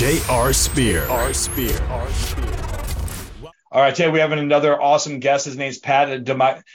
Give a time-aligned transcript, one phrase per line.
[0.00, 0.54] J.R.
[0.54, 1.06] Spear.
[1.08, 1.34] R.
[1.34, 1.78] Spear.
[1.90, 2.10] R.
[2.10, 2.56] Spear.
[3.70, 5.44] All right, today we have another awesome guest.
[5.44, 6.72] His name's Pat D'Amico.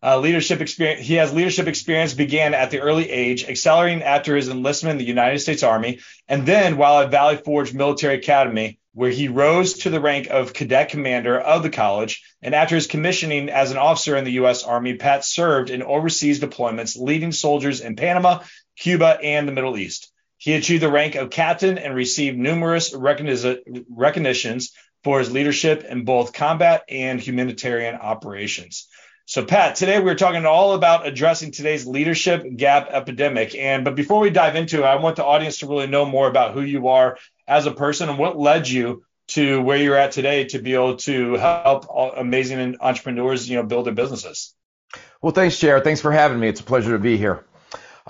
[0.00, 1.04] Uh, leadership experience.
[1.04, 5.04] He has leadership experience began at the early age, accelerating after his enlistment in the
[5.04, 9.90] United States Army, and then while at Valley Forge Military Academy, where he rose to
[9.90, 12.22] the rank of cadet commander of the college.
[12.40, 14.62] And after his commissioning as an officer in the U.S.
[14.62, 18.44] Army, Pat served in overseas deployments, leading soldiers in Panama,
[18.76, 20.09] Cuba, and the Middle East.
[20.40, 24.72] He achieved the rank of captain and received numerous recognitions
[25.04, 28.88] for his leadership in both combat and humanitarian operations.
[29.26, 33.54] So, Pat, today we're talking all about addressing today's leadership gap epidemic.
[33.54, 36.26] And but before we dive into it, I want the audience to really know more
[36.26, 40.12] about who you are as a person and what led you to where you're at
[40.12, 41.84] today to be able to help
[42.16, 44.54] amazing entrepreneurs, you know, build their businesses.
[45.20, 45.80] Well, thanks, JR.
[45.80, 46.48] Thanks for having me.
[46.48, 47.44] It's a pleasure to be here.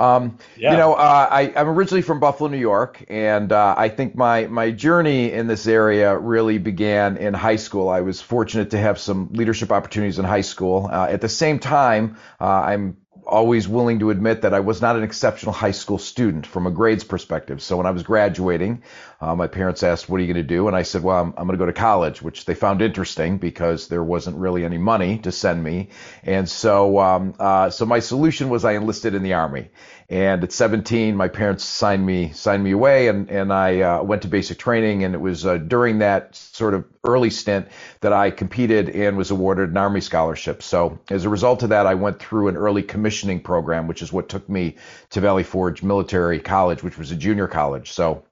[0.00, 0.72] Um, yeah.
[0.72, 4.46] You know, uh, I, am originally from Buffalo, New York, and uh, I think my
[4.46, 7.90] my journey in this area really began in high school.
[7.90, 10.88] I was fortunate to have some leadership opportunities in high school.
[10.90, 12.96] Uh, at the same time, uh, I'm
[13.30, 16.70] always willing to admit that I was not an exceptional high school student from a
[16.70, 17.62] grades perspective.
[17.62, 18.82] So when I was graduating,
[19.20, 21.34] uh, my parents asked, "What are you going to do?" And I said, "Well, I'm,
[21.36, 24.78] I'm going to go to college," which they found interesting because there wasn't really any
[24.78, 25.90] money to send me.
[26.24, 29.70] And so, um, uh, so my solution was I enlisted in the army.
[30.10, 34.22] And at 17, my parents signed me signed me away, and and I uh, went
[34.22, 35.04] to basic training.
[35.04, 37.68] And it was uh, during that sort of early stint
[38.00, 40.62] that I competed and was awarded an Army scholarship.
[40.62, 42.82] So as a result of that, I went through an early
[43.20, 44.76] commissioning program, which is what took me
[45.10, 47.90] to Valley Forge Military College, which was a junior college.
[47.92, 48.24] So.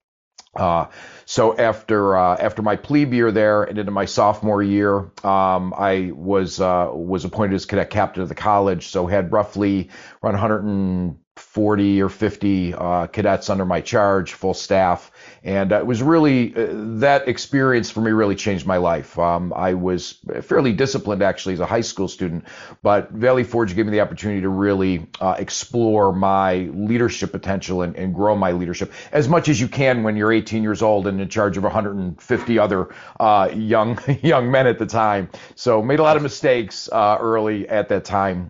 [0.56, 0.86] Uh,
[1.26, 6.10] so after uh, after my plebe year there and into my sophomore year, um, I
[6.14, 8.86] was uh, was appointed as cadet captain of the college.
[8.88, 9.90] So had roughly
[10.22, 15.12] around 140 or 50 uh, cadets under my charge, full staff.
[15.44, 16.66] And uh, it was really, uh,
[16.98, 19.18] that experience for me really changed my life.
[19.18, 22.44] Um, I was fairly disciplined actually as a high school student,
[22.82, 27.96] but Valley Forge gave me the opportunity to really uh, explore my leadership potential and,
[27.96, 31.20] and, grow my leadership as much as you can when you're 18 years old and
[31.20, 32.88] in charge of 150 other
[33.20, 35.28] uh, young young men at the time.
[35.54, 38.48] So made a lot of mistakes uh, early at that time.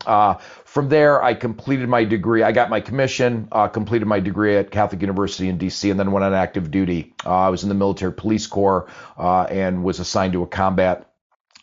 [0.68, 2.42] From there, I completed my degree.
[2.42, 6.12] I got my commission, uh, completed my degree at Catholic University in DC, and then
[6.12, 7.14] went on active duty.
[7.24, 8.86] Uh, I was in the military police corps
[9.16, 11.07] uh, and was assigned to a combat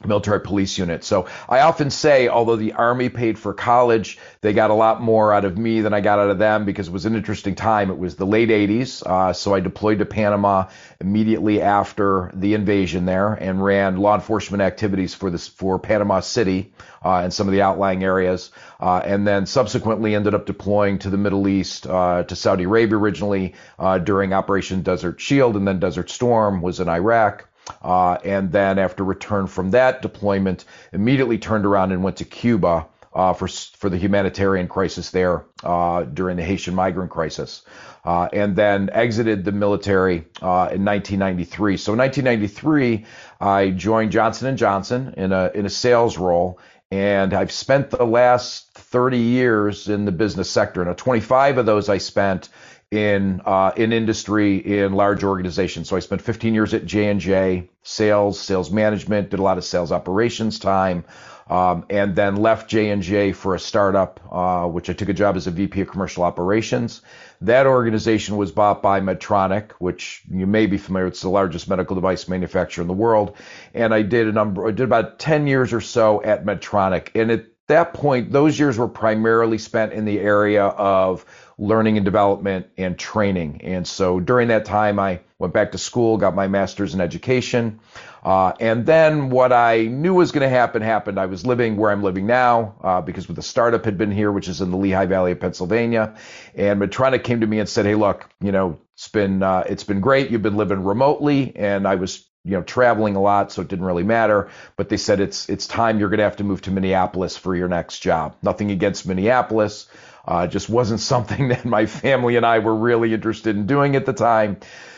[0.07, 1.03] military police unit.
[1.03, 5.33] So I often say, although the Army paid for college, they got a lot more
[5.33, 7.89] out of me than I got out of them because it was an interesting time.
[7.89, 9.03] It was the late 80s.
[9.05, 10.67] Uh, so I deployed to Panama
[10.99, 16.73] immediately after the invasion there and ran law enforcement activities for this for Panama City
[17.03, 18.51] uh, and some of the outlying areas.
[18.79, 22.97] Uh, and then subsequently ended up deploying to the Middle East, uh, to Saudi Arabia
[22.97, 27.47] originally uh, during Operation Desert Shield and then Desert Storm was in Iraq.
[27.81, 32.87] Uh, and then after return from that deployment, immediately turned around and went to Cuba
[33.15, 37.63] uh, for for the humanitarian crisis there uh, during the Haitian migrant crisis,
[38.03, 41.77] uh, and then exited the military uh, in 1993.
[41.77, 43.05] So in 1993,
[43.39, 46.59] I joined Johnson and Johnson in a in a sales role,
[46.91, 50.83] and I've spent the last 30 years in the business sector.
[50.83, 52.49] Now, 25 of those I spent
[52.91, 55.89] in uh, in industry in large organizations.
[55.89, 59.57] So I spent 15 years at J and J, sales, sales management, did a lot
[59.57, 61.03] of sales operations time,
[61.49, 65.13] um, and then left J and J for a startup, uh, which I took a
[65.13, 67.01] job as a VP of commercial operations.
[67.41, 71.07] That organization was bought by Medtronic, which you may be familiar.
[71.07, 73.35] It's the largest medical device manufacturer in the world,
[73.73, 74.67] and I did a number.
[74.67, 78.77] I did about 10 years or so at Medtronic, and at that point, those years
[78.77, 81.25] were primarily spent in the area of
[81.57, 83.61] learning and development and training.
[83.63, 87.79] And so during that time, I went back to school, got my master's in education.
[88.23, 91.19] Uh, and then what I knew was going to happen happened.
[91.19, 94.31] I was living where I'm living now uh, because with the startup had been here,
[94.31, 96.15] which is in the Lehigh Valley of Pennsylvania.
[96.55, 99.83] And Medtronic came to me and said, "Hey, look, you know, it's been uh, it's
[99.83, 100.31] been great.
[100.31, 103.85] You've been living remotely, and I was you know traveling a lot so it didn't
[103.85, 106.69] really matter but they said it's it's time you're going to have to move to
[106.69, 109.87] minneapolis for your next job nothing against minneapolis
[110.27, 114.05] uh, just wasn't something that my family and I were really interested in doing at
[114.05, 114.57] the time.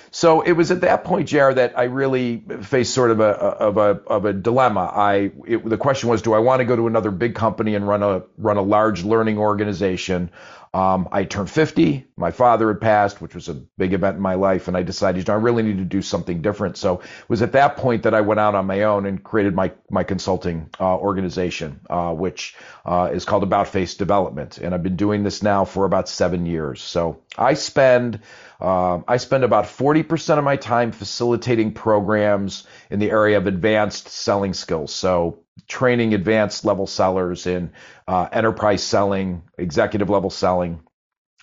[0.09, 3.77] So it was at that point, JR, that I really faced sort of a of
[3.77, 4.89] a of a dilemma.
[4.94, 7.88] I it, the question was, do I want to go to another big company and
[7.88, 10.31] run a run a large learning organization,
[10.74, 12.06] um, I turned 50.
[12.18, 15.19] My father had passed, which was a big event in my life, and I decided,
[15.19, 16.78] you know, I really need to do something different.
[16.78, 19.56] So it was at that point that I went out on my own and created
[19.56, 22.56] my my consulting uh, organization, uh, which
[22.86, 26.46] uh, is called About Face Development, and I've been doing this now for about seven
[26.46, 26.81] years.
[26.81, 28.22] So I spend
[28.60, 34.10] um, I spend about 40% of my time facilitating programs in the area of advanced
[34.10, 34.94] selling skills.
[34.94, 37.72] So training advanced level sellers in
[38.07, 40.81] uh, enterprise selling, executive level selling.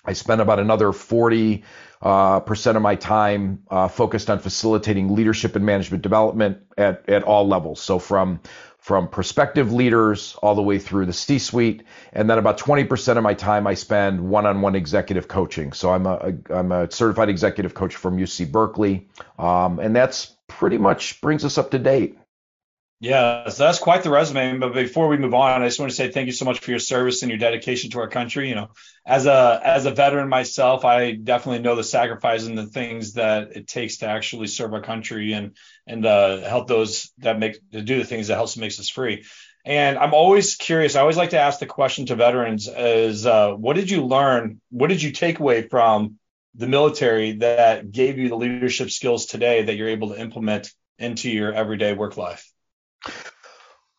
[0.05, 1.63] I spend about another 40
[2.01, 7.23] uh, percent of my time uh, focused on facilitating leadership and management development at, at
[7.23, 7.81] all levels.
[7.81, 8.41] So from
[8.77, 11.81] from prospective leaders all the way through the C-suite,
[12.13, 15.73] and then about 20% of my time I spend one-on-one executive coaching.
[15.73, 16.13] So I'm a,
[16.49, 19.07] a I'm a certified executive coach from UC Berkeley,
[19.39, 22.19] um, and that's pretty much brings us up to date.
[23.01, 24.57] Yeah, so that's quite the resume.
[24.57, 26.71] But before we move on, I just want to say thank you so much for
[26.71, 28.47] your service and your dedication to our country.
[28.47, 28.69] You know,
[29.05, 33.55] as a as a veteran myself, I definitely know the sacrifice and the things that
[33.57, 37.81] it takes to actually serve our country and and uh, help those that make to
[37.81, 39.25] do the things that helps makes us free.
[39.65, 40.95] And I'm always curious.
[40.95, 44.61] I always like to ask the question to veterans: Is uh, what did you learn?
[44.69, 46.17] What did you take away from
[46.55, 51.29] the military that gave you the leadership skills today that you're able to implement into
[51.29, 52.49] your everyday work life?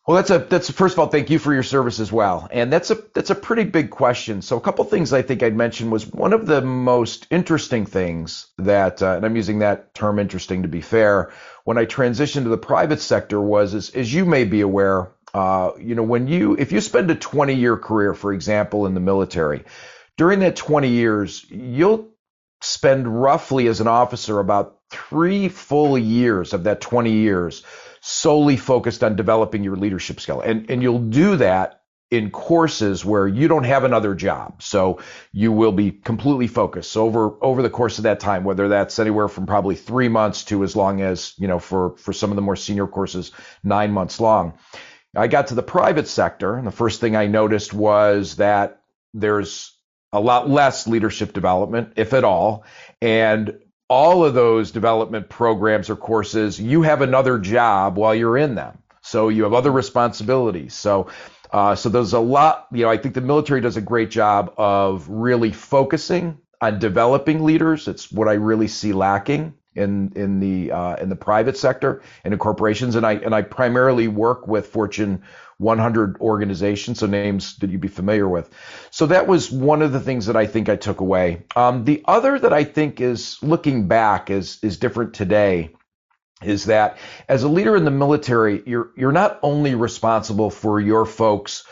[0.07, 2.71] Well, that's a that's first of all, thank you for your service as well, and
[2.71, 4.41] that's a that's a pretty big question.
[4.41, 8.47] So a couple things I think I'd mention was one of the most interesting things
[8.57, 11.33] that, uh, and I'm using that term interesting to be fair,
[11.65, 15.71] when I transitioned to the private sector was, as, as you may be aware, uh,
[15.77, 19.01] you know, when you if you spend a 20 year career, for example, in the
[19.01, 19.65] military,
[20.15, 22.07] during that 20 years, you'll
[22.61, 27.63] spend roughly as an officer about three full years of that 20 years
[28.07, 30.39] solely focused on developing your leadership skill.
[30.39, 34.63] And, and you'll do that in courses where you don't have another job.
[34.63, 35.01] So
[35.33, 39.27] you will be completely focused over over the course of that time, whether that's anywhere
[39.27, 42.41] from probably three months to as long as, you know, for, for some of the
[42.41, 44.53] more senior courses, nine months long.
[45.13, 48.81] I got to the private sector, and the first thing I noticed was that
[49.13, 49.73] there's
[50.13, 52.63] a lot less leadership development, if at all.
[53.01, 58.55] And all of those development programs or courses, you have another job while you're in
[58.55, 58.77] them.
[59.01, 60.73] So you have other responsibilities.
[60.73, 61.07] So,
[61.51, 64.53] uh, so there's a lot, you know, I think the military does a great job
[64.57, 67.87] of really focusing on developing leaders.
[67.87, 72.33] It's what I really see lacking in in the uh, in the private sector and
[72.33, 72.95] in corporations.
[72.95, 75.23] And I and I primarily work with Fortune
[75.59, 78.49] 100 organizations, so names that you'd be familiar with.
[78.91, 81.43] So that was one of the things that I think I took away.
[81.55, 85.71] Um, the other that I think is looking back is is different today
[86.43, 86.97] is that
[87.27, 91.63] as a leader in the military, you're you're not only responsible for your folks'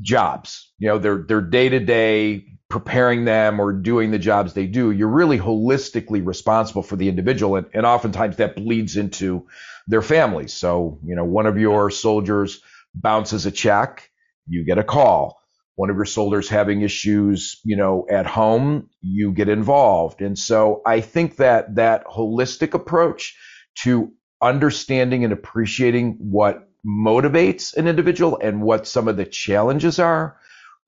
[0.00, 4.66] jobs, you know, their their day to day preparing them or doing the jobs they
[4.66, 4.90] do.
[4.90, 9.46] You're really holistically responsible for the individual, and, and oftentimes that bleeds into
[9.86, 10.52] their families.
[10.52, 12.60] So, you know, one of your soldiers
[12.94, 14.10] bounces a check,
[14.48, 15.40] you get a call.
[15.76, 20.22] One of your soldiers having issues, you know, at home, you get involved.
[20.22, 23.36] And so I think that that holistic approach
[23.82, 24.10] to
[24.40, 30.38] understanding and appreciating what motivates an individual and what some of the challenges are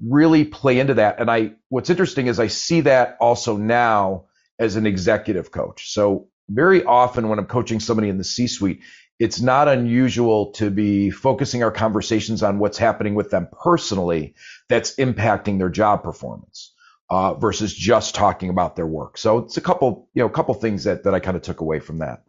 [0.05, 1.21] really play into that.
[1.21, 4.25] And I, what's interesting is I see that also now
[4.59, 5.91] as an executive coach.
[5.93, 8.81] So very often when I'm coaching somebody in the C suite,
[9.19, 14.35] it's not unusual to be focusing our conversations on what's happening with them personally
[14.69, 16.73] that's impacting their job performance
[17.11, 19.19] uh, versus just talking about their work.
[19.19, 21.61] So it's a couple, you know, a couple things that, that I kind of took
[21.61, 22.23] away from that.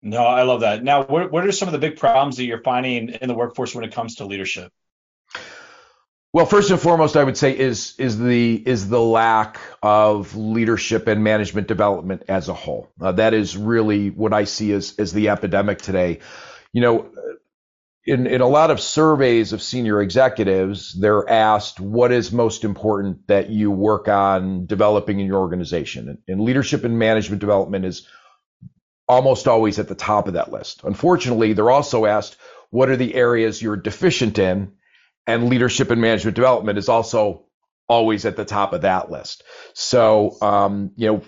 [0.00, 0.82] No, I love that.
[0.82, 3.74] Now, what, what are some of the big problems that you're finding in the workforce
[3.74, 4.72] when it comes to leadership?
[6.34, 11.06] Well, first and foremost, I would say is is the is the lack of leadership
[11.06, 12.88] and management development as a whole.
[12.98, 16.20] Uh, that is really what I see as as the epidemic today.
[16.72, 17.10] You know,
[18.06, 23.26] in in a lot of surveys of senior executives, they're asked what is most important
[23.26, 28.08] that you work on developing in your organization, and, and leadership and management development is
[29.06, 30.80] almost always at the top of that list.
[30.82, 32.38] Unfortunately, they're also asked
[32.70, 34.72] what are the areas you're deficient in
[35.26, 37.44] and leadership and management development is also
[37.88, 39.44] always at the top of that list.
[39.74, 41.22] So, um, you know,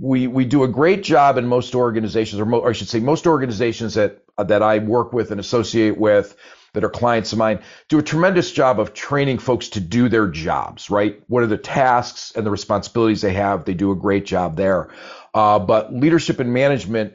[0.00, 3.00] we we do a great job in most organizations, or, mo- or I should say,
[3.00, 6.36] most organizations that that I work with and associate with,
[6.72, 10.28] that are clients of mine do a tremendous job of training folks to do their
[10.28, 11.20] jobs, right?
[11.26, 13.64] What are the tasks and the responsibilities they have?
[13.64, 14.90] They do a great job there.
[15.34, 17.14] Uh, but leadership and management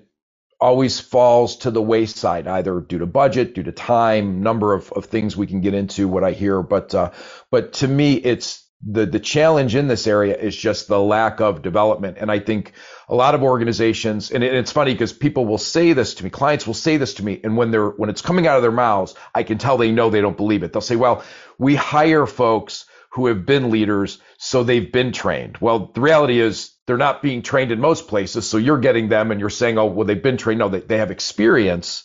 [0.65, 5.05] always falls to the wayside, either due to budget, due to time, number of, of
[5.05, 6.63] things we can get into what I hear.
[6.63, 7.11] But uh,
[7.51, 11.61] but to me, it's the the challenge in this area is just the lack of
[11.61, 12.17] development.
[12.19, 12.73] And I think
[13.07, 16.31] a lot of organizations, and, it, it's funny because people will say this to me,
[16.31, 18.71] clients will say this to me, and when they're when it's coming out of their
[18.71, 20.73] mouths, I can tell they know they don't believe it.
[20.73, 21.23] They'll say, "Well,
[21.59, 26.73] we hire folks who have been leaders, so they've been trained." Well, the reality is
[26.87, 29.85] they're not being trained in most places, so you're getting them, and you're saying, "Oh,
[29.85, 32.03] well, they've been trained." No, they, they have experience,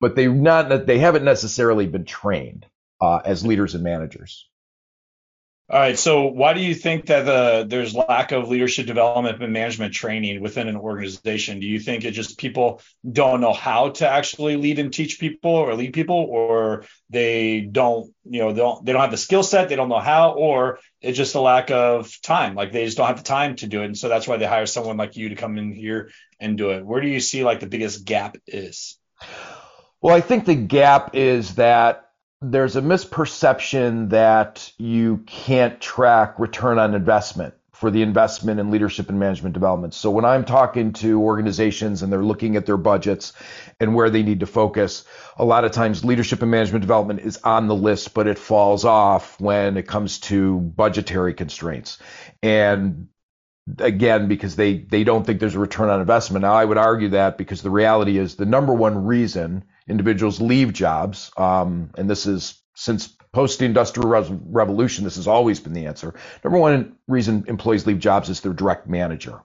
[0.00, 2.66] but they not they haven't necessarily been trained
[3.00, 4.48] uh, as leaders and managers.
[5.68, 5.98] All right.
[5.98, 10.40] So, why do you think that the, there's lack of leadership development and management training
[10.40, 11.58] within an organization?
[11.58, 12.80] Do you think it just people
[13.10, 18.14] don't know how to actually lead and teach people or lead people, or they don't,
[18.24, 20.78] you know, they don't they don't have the skill set, they don't know how, or
[21.00, 23.82] it's just a lack of time, like they just don't have the time to do
[23.82, 26.56] it, and so that's why they hire someone like you to come in here and
[26.56, 26.86] do it.
[26.86, 28.98] Where do you see like the biggest gap is?
[30.00, 32.05] Well, I think the gap is that
[32.42, 39.10] there's a misperception that you can't track return on investment for the investment in leadership
[39.10, 39.92] and management development.
[39.92, 43.34] So when I'm talking to organizations and they're looking at their budgets
[43.78, 45.04] and where they need to focus,
[45.36, 48.86] a lot of times leadership and management development is on the list, but it falls
[48.86, 51.98] off when it comes to budgetary constraints.
[52.42, 53.08] And
[53.78, 56.42] again, because they, they don't think there's a return on investment.
[56.42, 60.72] Now I would argue that because the reality is the number one reason individuals leave
[60.72, 64.08] jobs, um, and this is since post-industrial
[64.50, 66.14] revolution, this has always been the answer.
[66.42, 69.42] Number one reason employees leave jobs is their direct manager,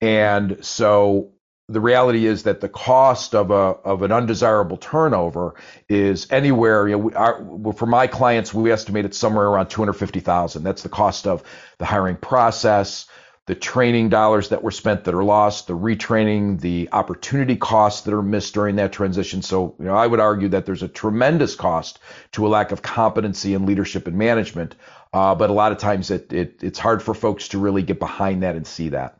[0.00, 1.32] and so
[1.70, 5.54] the reality is that the cost of a of an undesirable turnover
[5.88, 6.88] is anywhere.
[6.88, 10.62] You know, for my clients, we estimate it's somewhere around two hundred fifty thousand.
[10.62, 11.42] That's the cost of
[11.78, 13.06] the hiring process,
[13.48, 18.12] the training dollars that were spent that are lost, the retraining, the opportunity costs that
[18.12, 19.40] are missed during that transition.
[19.40, 21.98] So, you know, I would argue that there's a tremendous cost
[22.32, 24.74] to a lack of competency in leadership and management.
[25.14, 27.98] Uh, but a lot of times it, it it's hard for folks to really get
[27.98, 29.18] behind that and see that.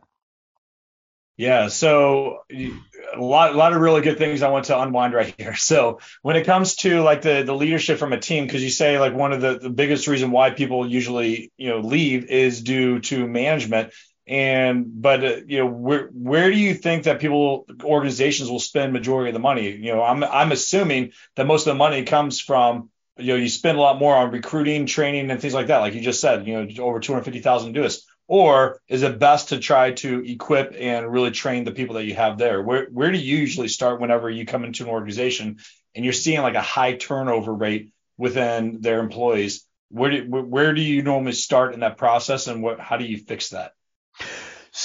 [1.38, 2.72] Yeah, so a
[3.16, 5.54] lot, a lot of really good things I want to unwind right here.
[5.68, 8.98] So when it comes to like the the leadership from a team, because you say
[8.98, 13.00] like one of the, the biggest reason why people usually you know leave is due
[13.00, 13.94] to management
[14.28, 18.92] and but uh, you know where where do you think that people organizations will spend
[18.92, 19.70] majority of the money?
[19.70, 23.48] You know i'm i'm assuming that most of the money comes from you know you
[23.48, 26.46] spend a lot more on recruiting training and things like that like you just said
[26.46, 28.06] you know over 250,000 do this.
[28.30, 32.14] Or is it best to try to equip and really train the people that you
[32.14, 32.62] have there?
[32.62, 35.56] Where where do you usually start whenever you come into an organization
[35.94, 39.64] and you're seeing like a high turnover rate within their employees?
[39.88, 43.16] Where do where do you normally start in that process and what how do you
[43.16, 43.72] fix that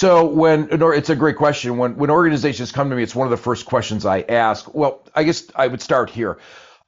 [0.04, 1.78] so when it's a great question.
[1.78, 4.74] When when organizations come to me, it's one of the first questions I ask.
[4.74, 6.36] Well, I guess I would start here.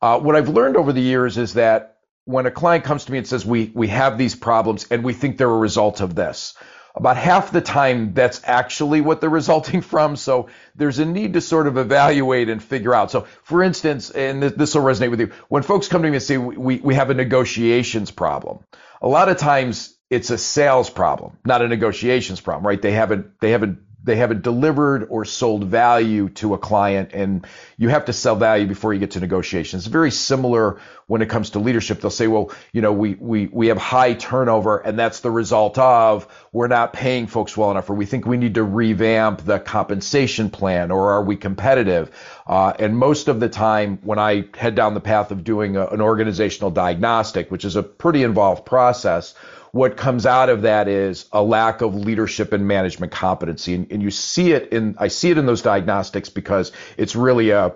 [0.02, 1.96] Uh, what I've learned over the years is that
[2.26, 5.14] when a client comes to me and says we we have these problems and we
[5.14, 6.52] think they're a result of this,
[6.94, 10.16] about half the time that's actually what they're resulting from.
[10.16, 13.10] So there's a need to sort of evaluate and figure out.
[13.10, 16.22] So for instance, and this will resonate with you, when folks come to me and
[16.22, 18.58] say we we have a negotiations problem,
[19.00, 22.80] a lot of times it's a sales problem, not a negotiations problem, right?
[22.80, 27.44] They haven't they haven't they haven't delivered or sold value to a client and
[27.76, 29.82] you have to sell value before you get to negotiations.
[29.82, 32.00] It's very similar when it comes to leadership.
[32.00, 35.76] They'll say, well, you know, we, we, we have high turnover and that's the result
[35.76, 39.58] of we're not paying folks well enough or we think we need to revamp the
[39.58, 42.12] compensation plan or are we competitive?
[42.46, 45.84] Uh, and most of the time when I head down the path of doing a,
[45.88, 49.34] an organizational diagnostic, which is a pretty involved process,
[49.76, 53.74] what comes out of that is a lack of leadership and management competency.
[53.74, 57.50] And, and you see it in, I see it in those diagnostics because it's really
[57.50, 57.74] a,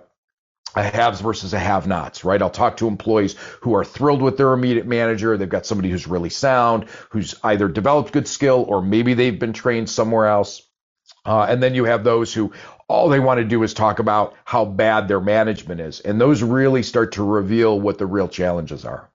[0.75, 2.41] a haves versus a have nots, right?
[2.41, 5.37] I'll talk to employees who are thrilled with their immediate manager.
[5.37, 9.53] They've got somebody who's really sound, who's either developed good skill or maybe they've been
[9.53, 10.63] trained somewhere else.
[11.27, 12.53] Uh, and then you have those who
[12.89, 16.01] all they want to do is talk about how bad their management is.
[16.01, 19.10] And those really start to reveal what the real challenges are.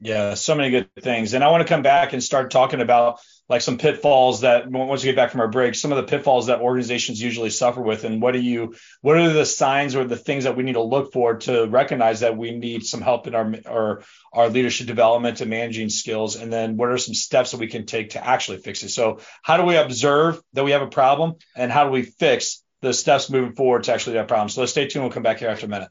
[0.00, 1.34] Yeah, so many good things.
[1.34, 5.02] And I want to come back and start talking about like some pitfalls that once
[5.02, 8.04] we get back from our break, some of the pitfalls that organizations usually suffer with
[8.04, 10.82] and what do you what are the signs or the things that we need to
[10.82, 14.02] look for to recognize that we need some help in our our,
[14.32, 17.84] our leadership development and managing skills and then what are some steps that we can
[17.84, 18.90] take to actually fix it.
[18.90, 22.62] So how do we observe that we have a problem and how do we fix
[22.82, 24.48] the steps moving forward to actually that problem?
[24.48, 25.04] So let's stay tuned.
[25.04, 25.88] We'll come back here after a minute.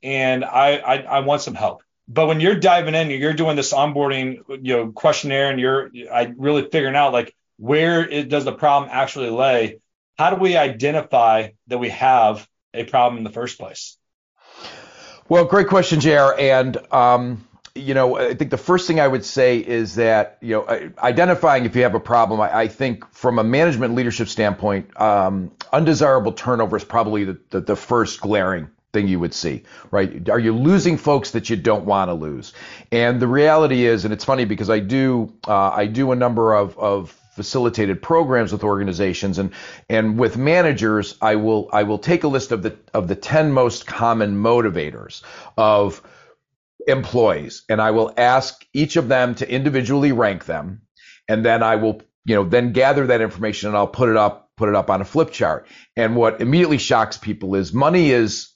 [0.01, 1.83] and I, I, I want some help.
[2.07, 6.33] But when you're diving in, you're doing this onboarding, you know, questionnaire, and you're I
[6.35, 9.79] really figuring out like where it does the problem actually lay.
[10.17, 13.97] How do we identify that we have a problem in the first place?
[15.29, 16.33] Well, great question, JR.
[16.37, 20.55] And um, you know, I think the first thing I would say is that, you
[20.55, 24.99] know, identifying if you have a problem, I, I think from a management leadership standpoint,
[24.99, 30.29] um, undesirable turnover is probably the, the, the, first glaring thing you would see, right?
[30.29, 32.53] Are you losing folks that you don't want to lose?
[32.91, 36.53] And the reality is, and it's funny because I do, uh, I do a number
[36.53, 39.51] of, of facilitated programs with organizations and
[39.87, 43.53] and with managers I will I will take a list of the of the 10
[43.53, 45.21] most common motivators
[45.57, 46.01] of
[46.87, 50.81] employees and I will ask each of them to individually rank them.
[51.27, 54.49] And then I will, you know, then gather that information and I'll put it up,
[54.57, 55.67] put it up on a flip chart.
[55.95, 58.49] And what immediately shocks people is money is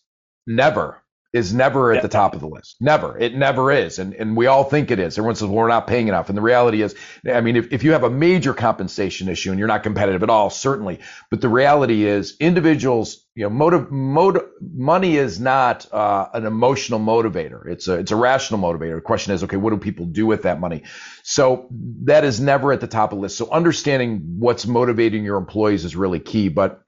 [0.48, 1.02] never
[1.36, 2.78] is never at the top of the list.
[2.80, 3.18] Never.
[3.18, 4.00] It never is.
[4.00, 5.18] And and we all think it is.
[5.18, 6.30] Everyone says, well, we're not paying enough.
[6.30, 6.96] And the reality is,
[7.30, 10.30] I mean, if, if you have a major compensation issue and you're not competitive at
[10.30, 11.00] all, certainly.
[11.30, 17.00] But the reality is individuals, you know, motive, motive money is not uh, an emotional
[17.02, 17.68] motivator.
[17.68, 18.96] It's a it's a rational motivator.
[18.96, 20.84] The question is, okay, what do people do with that money?
[21.24, 21.68] So
[22.06, 23.38] that is never at the top of the list.
[23.38, 26.48] So understanding what's motivating your employees is really key.
[26.48, 26.82] But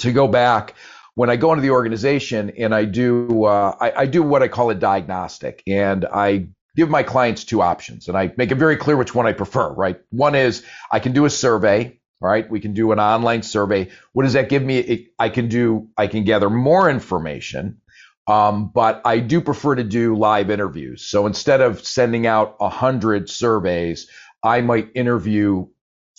[0.00, 0.74] to go back,
[1.18, 4.46] when I go into the organization and I do uh, I, I do what I
[4.46, 8.76] call a diagnostic, and I give my clients two options, and I make it very
[8.76, 9.72] clear which one I prefer.
[9.72, 11.98] Right, one is I can do a survey.
[12.20, 13.90] Right, we can do an online survey.
[14.12, 15.08] What does that give me?
[15.18, 17.80] I can do I can gather more information.
[18.28, 21.02] Um, but I do prefer to do live interviews.
[21.02, 24.08] So instead of sending out a hundred surveys,
[24.44, 25.66] I might interview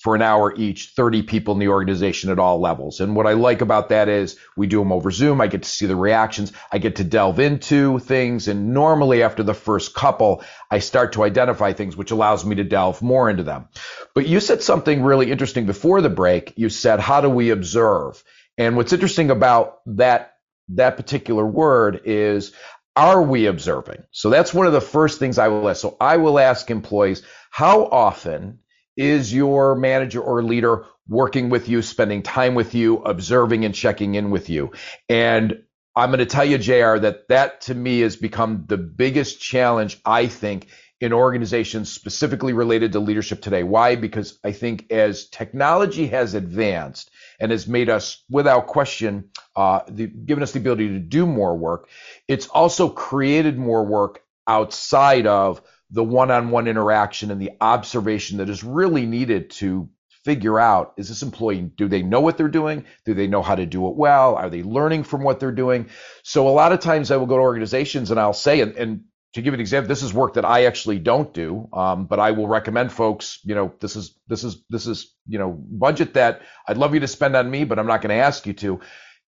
[0.01, 3.01] for an hour each, 30 people in the organization at all levels.
[3.01, 5.41] And what I like about that is we do them over Zoom.
[5.41, 6.53] I get to see the reactions.
[6.71, 8.47] I get to delve into things.
[8.47, 12.63] And normally after the first couple, I start to identify things, which allows me to
[12.63, 13.67] delve more into them.
[14.15, 16.53] But you said something really interesting before the break.
[16.55, 18.23] You said, how do we observe?
[18.57, 20.35] And what's interesting about that,
[20.69, 22.53] that particular word is,
[22.95, 24.03] are we observing?
[24.11, 25.81] So that's one of the first things I will ask.
[25.81, 28.59] So I will ask employees, how often
[28.99, 34.15] is your manager or leader working with you, spending time with you, observing and checking
[34.15, 34.71] in with you?
[35.07, 35.63] And
[35.95, 39.99] I'm going to tell you, JR, that that to me has become the biggest challenge,
[40.05, 40.67] I think,
[40.99, 43.63] in organizations specifically related to leadership today.
[43.63, 43.95] Why?
[43.95, 47.09] Because I think as technology has advanced
[47.39, 51.57] and has made us, without question, uh, the, given us the ability to do more
[51.57, 51.87] work,
[52.27, 58.63] it's also created more work outside of the one-on-one interaction and the observation that is
[58.63, 59.89] really needed to
[60.25, 62.85] figure out is this employee do they know what they're doing?
[63.05, 64.35] Do they know how to do it well?
[64.35, 65.89] Are they learning from what they're doing?
[66.23, 69.03] So a lot of times i will go to organizations and i'll say and, and
[69.33, 72.31] to give an example this is work that i actually don't do um, but i
[72.31, 76.41] will recommend folks you know this is this is this is you know budget that
[76.67, 78.79] i'd love you to spend on me but i'm not going to ask you to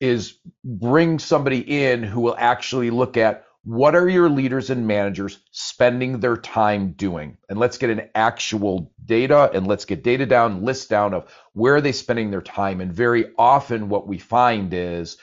[0.01, 5.38] is bring somebody in who will actually look at what are your leaders and managers
[5.51, 7.37] spending their time doing?
[7.49, 11.77] And let's get an actual data and let's get data down, list down of where
[11.77, 12.81] are they spending their time.
[12.81, 15.18] And very often what we find is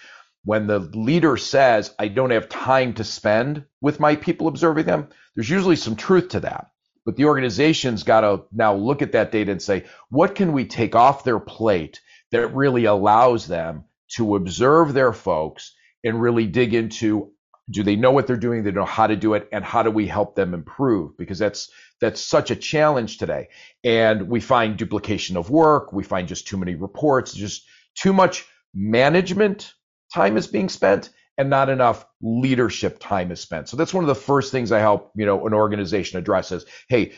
[0.46, 5.10] when the leader says, I don't have time to spend with my people observing them,
[5.36, 6.68] there's usually some truth to that.
[7.06, 10.66] But the organization's got to now look at that data and say, what can we
[10.66, 15.74] take off their plate that really allows them to observe their folks
[16.04, 17.32] and really dig into
[17.70, 18.64] do they know what they're doing?
[18.64, 19.50] They know how to do it.
[19.52, 21.18] And how do we help them improve?
[21.18, 23.50] Because that's that's such a challenge today.
[23.84, 25.92] And we find duplication of work.
[25.92, 27.34] We find just too many reports.
[27.34, 29.74] Just too much management
[30.14, 33.70] time is being spent and not enough leadership time is spent.
[33.70, 36.66] So that's one of the first things i help you know an organization address is
[36.88, 37.14] hey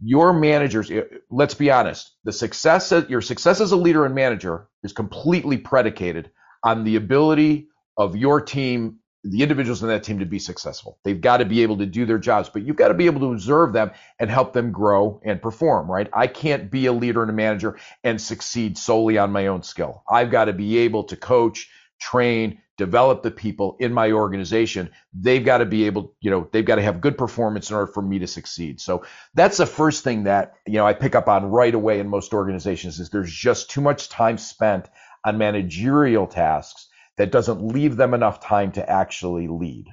[0.00, 2.12] your managers eh, let's be honest.
[2.24, 6.30] The success your success as a leader and manager is completely predicated
[6.64, 10.98] on the ability of your team the individuals in that team to be successful.
[11.04, 13.20] They've got to be able to do their jobs, but you've got to be able
[13.20, 16.08] to observe them and help them grow and perform, right?
[16.12, 20.04] I can't be a leader and a manager and succeed solely on my own skill.
[20.08, 21.68] I've got to be able to coach,
[22.00, 24.90] train, develop the people in my organization.
[25.12, 27.90] They've got to be able, you know, they've got to have good performance in order
[27.90, 28.80] for me to succeed.
[28.80, 29.04] So
[29.34, 32.32] that's the first thing that, you know, I pick up on right away in most
[32.32, 34.88] organizations is there's just too much time spent
[35.24, 36.87] on managerial tasks
[37.18, 39.88] that doesn't leave them enough time to actually lead.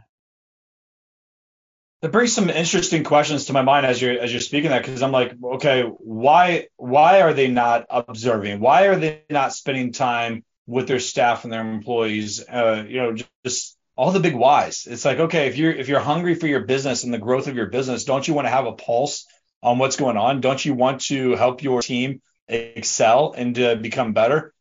[2.02, 5.02] That brings some interesting questions to my mind as you're as you're speaking that because
[5.02, 8.60] I'm like, okay, why why are they not observing?
[8.60, 12.44] Why are they not spending time with their staff and their employees?
[12.48, 14.88] Uh, you know, just all the big whys.
[14.90, 17.56] It's like, okay, if you're if you're hungry for your business and the growth of
[17.56, 19.26] your business, don't you want to have a pulse
[19.64, 20.42] on what's going on?
[20.42, 24.54] Don't you want to help your team excel and uh, become better?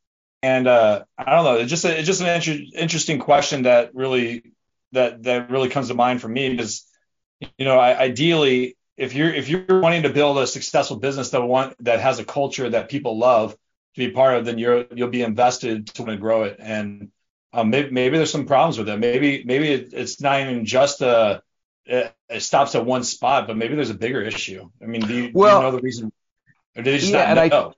[0.44, 3.94] And uh, I don't know, it's just a, it's just an inter- interesting question that
[3.94, 4.52] really
[4.92, 6.86] that that really comes to mind for me because
[7.56, 11.42] you know I, ideally if you're if you're wanting to build a successful business that
[11.42, 15.08] want that has a culture that people love to be part of, then you're you'll
[15.08, 16.56] be invested to want to grow it.
[16.58, 17.10] And
[17.54, 18.98] um, maybe, maybe there's some problems with it.
[18.98, 21.42] Maybe maybe it, it's not even just a
[21.86, 24.68] it, it, stops at one spot, but maybe there's a bigger issue.
[24.82, 26.12] I mean, do you, well, do you know the reason?
[26.76, 27.68] Or did they just yeah, not know?
[27.70, 27.72] I,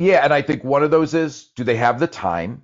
[0.00, 2.62] yeah, and I think one of those is do they have the time?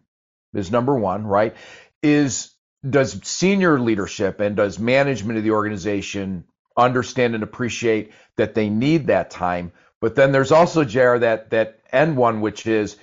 [0.55, 1.55] Is number one, right?
[2.03, 2.53] Is
[2.88, 6.44] does senior leadership and does management of the organization
[6.79, 9.72] understand and appreciate that they need that time?
[10.01, 12.96] But then there's also JR that that end one, which is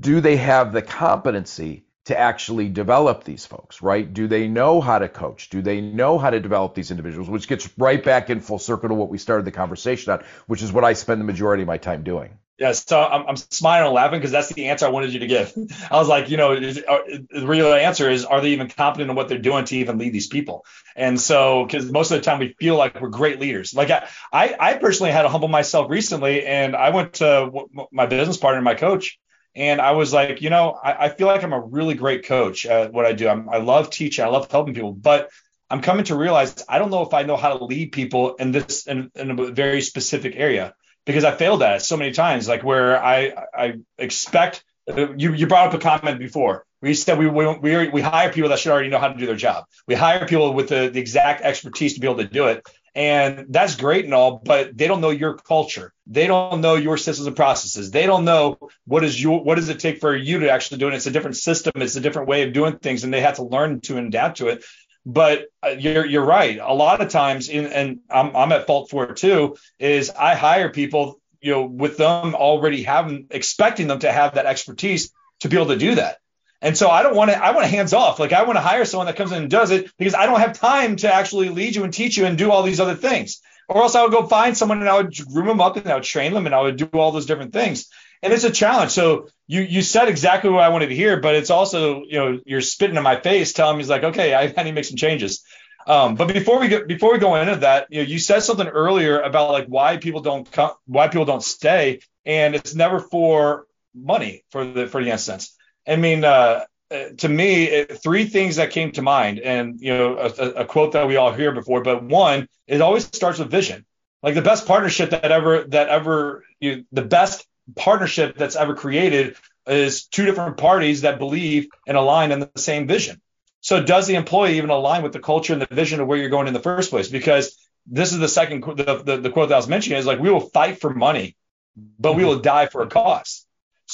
[0.00, 4.14] do they have the competency to actually develop these folks, right?
[4.14, 5.50] Do they know how to coach?
[5.50, 7.28] Do they know how to develop these individuals?
[7.28, 10.62] Which gets right back in full circle to what we started the conversation on, which
[10.62, 12.38] is what I spend the majority of my time doing.
[12.56, 15.26] Yeah, so I'm, I'm smiling and laughing because that's the answer I wanted you to
[15.26, 15.52] give.
[15.90, 16.98] I was like, you know, is, uh,
[17.30, 20.12] the real answer is, are they even competent in what they're doing to even lead
[20.12, 20.64] these people?
[20.94, 23.74] And so, because most of the time we feel like we're great leaders.
[23.74, 27.50] Like I, I, I personally had to humble myself recently, and I went to
[27.90, 29.18] my business partner, my coach,
[29.56, 32.66] and I was like, you know, I, I feel like I'm a really great coach
[32.66, 33.26] at what I do.
[33.26, 35.28] I'm, I love teaching, I love helping people, but
[35.70, 38.52] I'm coming to realize I don't know if I know how to lead people in
[38.52, 40.72] this in, in a very specific area
[41.04, 42.48] because I failed at it so many times.
[42.48, 46.64] Like where I I expect you you brought up a comment before.
[46.80, 49.26] We said we, we we we hire people that should already know how to do
[49.26, 49.64] their job.
[49.86, 52.66] We hire people with the, the exact expertise to be able to do it.
[52.96, 55.92] And that's great and all, but they don't know your culture.
[56.06, 57.90] They don't know your systems and processes.
[57.90, 60.88] They don't know what is your what does it take for you to actually do
[60.88, 60.94] it.
[60.94, 61.72] It's a different system.
[61.76, 64.48] It's a different way of doing things, and they have to learn to adapt to
[64.48, 64.64] it.
[65.06, 66.58] But uh, you're you're right.
[66.58, 69.56] A lot of times, in, and I'm I'm at fault for it too.
[69.78, 74.46] Is I hire people, you know, with them already having expecting them to have that
[74.46, 76.18] expertise to be able to do that.
[76.64, 78.18] And so I don't want to, I want to hands off.
[78.18, 80.40] Like I want to hire someone that comes in and does it because I don't
[80.40, 83.42] have time to actually lead you and teach you and do all these other things.
[83.68, 85.94] Or else I would go find someone and I would groom them up and I
[85.94, 87.88] would train them and I would do all those different things.
[88.24, 88.90] And it's a challenge.
[88.90, 92.40] So you you said exactly what I wanted to hear, but it's also, you know,
[92.46, 94.86] you're spitting in my face, telling me he's like, okay, I, I need to make
[94.86, 95.44] some changes.
[95.86, 98.66] Um, but before we get before we go into that, you know, you said something
[98.66, 103.66] earlier about like why people don't come, why people don't stay, and it's never for
[103.94, 105.54] money for the for the instance.
[105.86, 109.94] I mean, uh, uh, to me, it, three things that came to mind, and you
[109.94, 113.50] know, a, a, quote that we all hear before, but one, it always starts with
[113.50, 113.84] vision.
[114.22, 117.46] Like the best partnership that ever that ever you, the best
[117.76, 122.86] partnership that's ever created is two different parties that believe and align in the same
[122.86, 123.20] vision.
[123.60, 126.28] So does the employee even align with the culture and the vision of where you're
[126.28, 127.08] going in the first place?
[127.08, 130.18] Because this is the second the, the, the quote that I was mentioning is like
[130.18, 131.36] we will fight for money,
[131.74, 133.46] but we will die for a cause.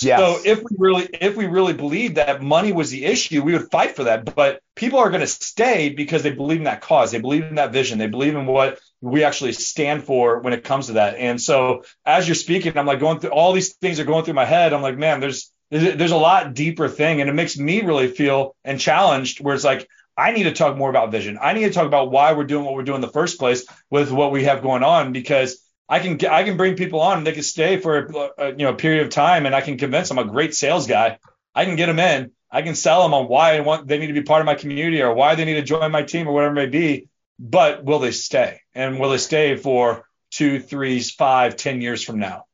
[0.03, 0.21] Yes.
[0.21, 3.71] So if we really if we really believed that money was the issue, we would
[3.71, 4.35] fight for that.
[4.35, 7.57] But people are going to stay because they believe in that cause, they believe in
[7.57, 11.17] that vision, they believe in what we actually stand for when it comes to that.
[11.17, 14.35] And so as you're speaking, I'm like going through all these things are going through
[14.35, 14.73] my head.
[14.73, 18.57] I'm like, man, there's there's a lot deeper thing, and it makes me really feel
[18.65, 19.41] and challenged.
[19.41, 21.39] Where it's like I need to talk more about vision.
[21.41, 23.65] I need to talk about why we're doing what we're doing in the first place
[23.89, 27.27] with what we have going on because I can I can bring people on and
[27.27, 30.09] they can stay for a, you know a period of time and I can convince
[30.09, 31.19] them I'm a great sales guy.
[31.55, 32.33] I can get them in.
[32.51, 34.55] I can sell them on why I want they need to be part of my
[34.57, 37.09] community or why they need to join my team or whatever it may be.
[37.43, 38.61] But will they stay?
[38.75, 42.45] And will they stay for two, three, five, ten years from now?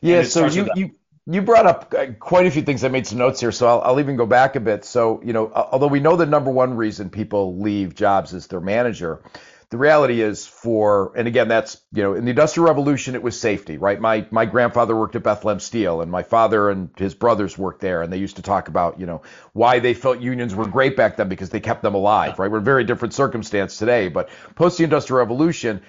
[0.00, 0.22] Yeah.
[0.22, 0.90] So you you
[1.26, 2.84] you brought up uh, quite a few things.
[2.84, 4.84] I made some notes here, so I'll, I'll even go back a bit.
[4.84, 8.60] So you know, although we know the number one reason people leave jobs is their
[8.60, 9.22] manager,
[9.70, 13.38] the reality is for and again that's you know in the industrial revolution it was
[13.38, 14.00] safety right?
[14.00, 18.02] My my grandfather worked at bethlehem steel and my father and his brothers worked there
[18.02, 19.22] and they used to talk about you know
[19.52, 22.50] why they felt unions were great back then because they kept them alive right?
[22.50, 25.82] We're in very different circumstance today but post the industrial revolution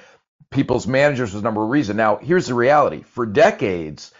[0.49, 1.97] people's managers was number one reason.
[1.97, 3.03] Now here's the reality.
[3.03, 4.11] For decades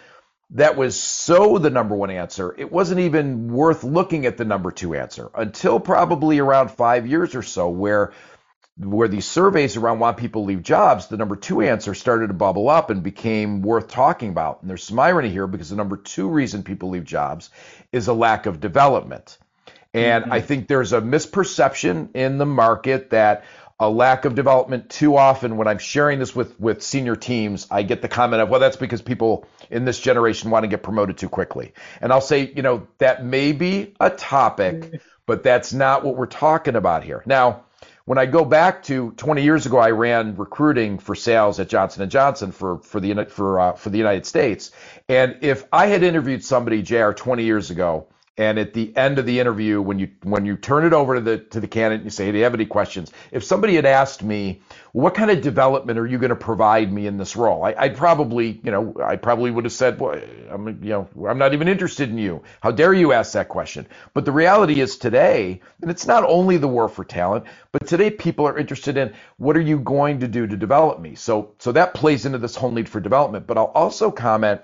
[0.50, 4.70] that was so the number one answer, it wasn't even worth looking at the number
[4.70, 8.12] two answer until probably around five years or so, where
[8.78, 12.68] where these surveys around why people leave jobs, the number two answer started to bubble
[12.68, 14.60] up and became worth talking about.
[14.60, 17.50] And there's some irony here because the number two reason people leave jobs
[17.90, 19.38] is a lack of development.
[19.94, 20.32] And mm-hmm.
[20.32, 23.44] I think there's a misperception in the market that
[23.78, 27.82] a lack of development too often when I'm sharing this with with senior teams, I
[27.82, 31.18] get the comment of, well, that's because people in this generation want to get promoted
[31.18, 31.72] too quickly.
[32.00, 34.96] And I'll say, you know, that may be a topic, mm-hmm.
[35.26, 37.22] but that's not what we're talking about here.
[37.26, 37.65] Now,
[38.06, 42.02] when I go back to 20 years ago, I ran recruiting for sales at Johnson
[42.02, 44.70] and Johnson for for the for uh, for the United States.
[45.08, 48.06] And if I had interviewed somebody, JR 20 years ago,
[48.38, 51.20] and at the end of the interview, when you when you turn it over to
[51.22, 53.86] the to the candidate and you say, "Do you have any questions?" If somebody had
[53.86, 54.60] asked me,
[54.92, 57.96] "What kind of development are you going to provide me in this role?" I, would
[57.96, 60.20] probably, you know, I probably would have said, "Well,
[60.50, 62.42] I'm, you know, I'm not even interested in you.
[62.60, 66.58] How dare you ask that question?" But the reality is today, and it's not only
[66.58, 70.28] the war for talent, but today people are interested in what are you going to
[70.28, 71.14] do to develop me.
[71.14, 73.46] So so that plays into this whole need for development.
[73.46, 74.60] But I'll also comment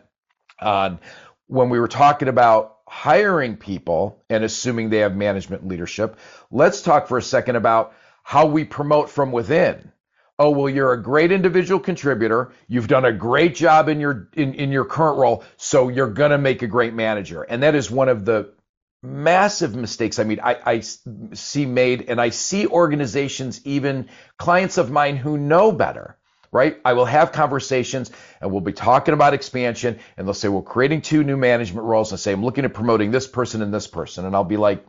[0.60, 0.98] on
[1.46, 6.18] when we were talking about hiring people and assuming they have management leadership,
[6.50, 9.90] let's talk for a second about how we promote from within.
[10.38, 12.52] Oh, well, you're a great individual contributor.
[12.68, 16.36] You've done a great job in your in, in your current role, so you're gonna
[16.36, 17.42] make a great manager.
[17.42, 18.52] And that is one of the
[19.02, 20.80] massive mistakes I mean I, I
[21.32, 26.18] see made and I see organizations, even clients of mine who know better
[26.52, 26.76] right?
[26.84, 28.10] I will have conversations
[28.40, 32.12] and we'll be talking about expansion and they'll say, we're creating two new management roles
[32.12, 34.26] and say, I'm looking at promoting this person and this person.
[34.26, 34.84] And I'll be like,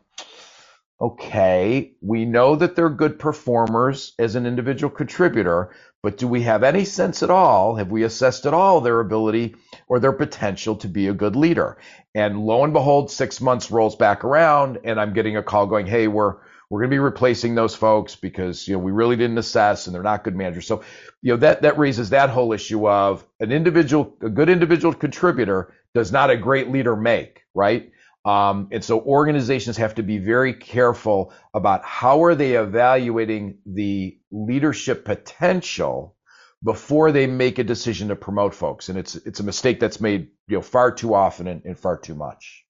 [1.00, 6.64] okay, we know that they're good performers as an individual contributor, but do we have
[6.64, 7.76] any sense at all?
[7.76, 9.56] Have we assessed at all their ability
[9.88, 11.78] or their potential to be a good leader?
[12.14, 15.88] And lo and behold, six months rolls back around and I'm getting a call going,
[15.88, 16.36] hey, we're
[16.74, 19.94] we're going to be replacing those folks because you know we really didn't assess and
[19.94, 20.66] they're not good managers.
[20.66, 20.82] So
[21.22, 25.72] you know that that raises that whole issue of an individual, a good individual contributor
[25.94, 27.92] does not a great leader make, right?
[28.26, 34.18] Um, and so organizations have to be very careful about how are they evaluating the
[34.32, 36.16] leadership potential
[36.64, 38.90] before they make a decision to promote folks.
[38.90, 42.00] And it's it's a mistake that's made you know far too often and, and far
[42.00, 42.66] too much.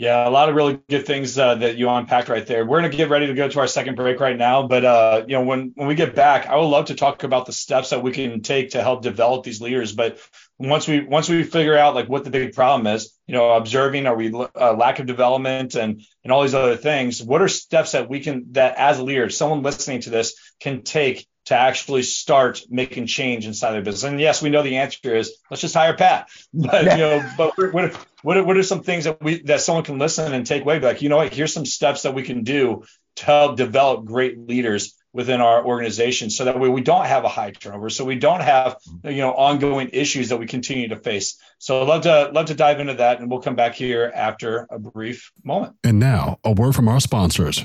[0.00, 2.64] Yeah, a lot of really good things uh, that you unpacked right there.
[2.64, 5.24] We're going to get ready to go to our second break right now, but uh,
[5.28, 7.90] you know, when when we get back, I would love to talk about the steps
[7.90, 9.92] that we can take to help develop these leaders.
[9.92, 10.18] But
[10.58, 14.06] once we once we figure out like what the big problem is, you know, observing
[14.06, 17.22] are we uh, lack of development and and all these other things.
[17.22, 21.26] What are steps that we can that as leaders, someone listening to this can take
[21.50, 24.04] to actually start making change inside their business.
[24.04, 26.28] And yes, we know the answer is let's just hire Pat.
[26.54, 29.82] But you know, but what what are, what are some things that we that someone
[29.82, 30.78] can listen and take away?
[30.78, 31.34] Be like, you know what?
[31.34, 32.84] Here's some steps that we can do
[33.16, 37.28] to help develop great leaders within our organization, so that way we don't have a
[37.28, 41.36] high turnover, so we don't have you know ongoing issues that we continue to face.
[41.58, 44.68] So I'd love to love to dive into that, and we'll come back here after
[44.70, 45.74] a brief moment.
[45.82, 47.64] And now a word from our sponsors.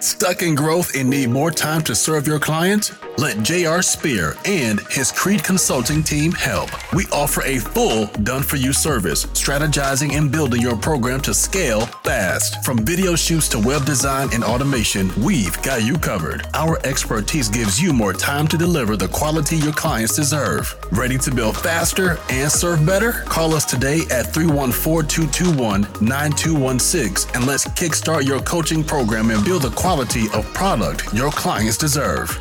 [0.00, 2.96] Stuck in growth and need more time to serve your clients?
[3.18, 6.70] Let JR Spear and his Creed Consulting team help.
[6.94, 11.80] We offer a full done for you service, strategizing and building your program to scale
[12.04, 12.64] fast.
[12.64, 16.46] From video shoots to web design and automation, we've got you covered.
[16.54, 20.76] Our expertise gives you more time to deliver the quality your clients deserve.
[20.92, 23.24] Ready to build faster and serve better?
[23.24, 29.62] Call us today at 314 221 9216 and let's kickstart your coaching program and build
[29.62, 32.38] the quality of product your clients deserve.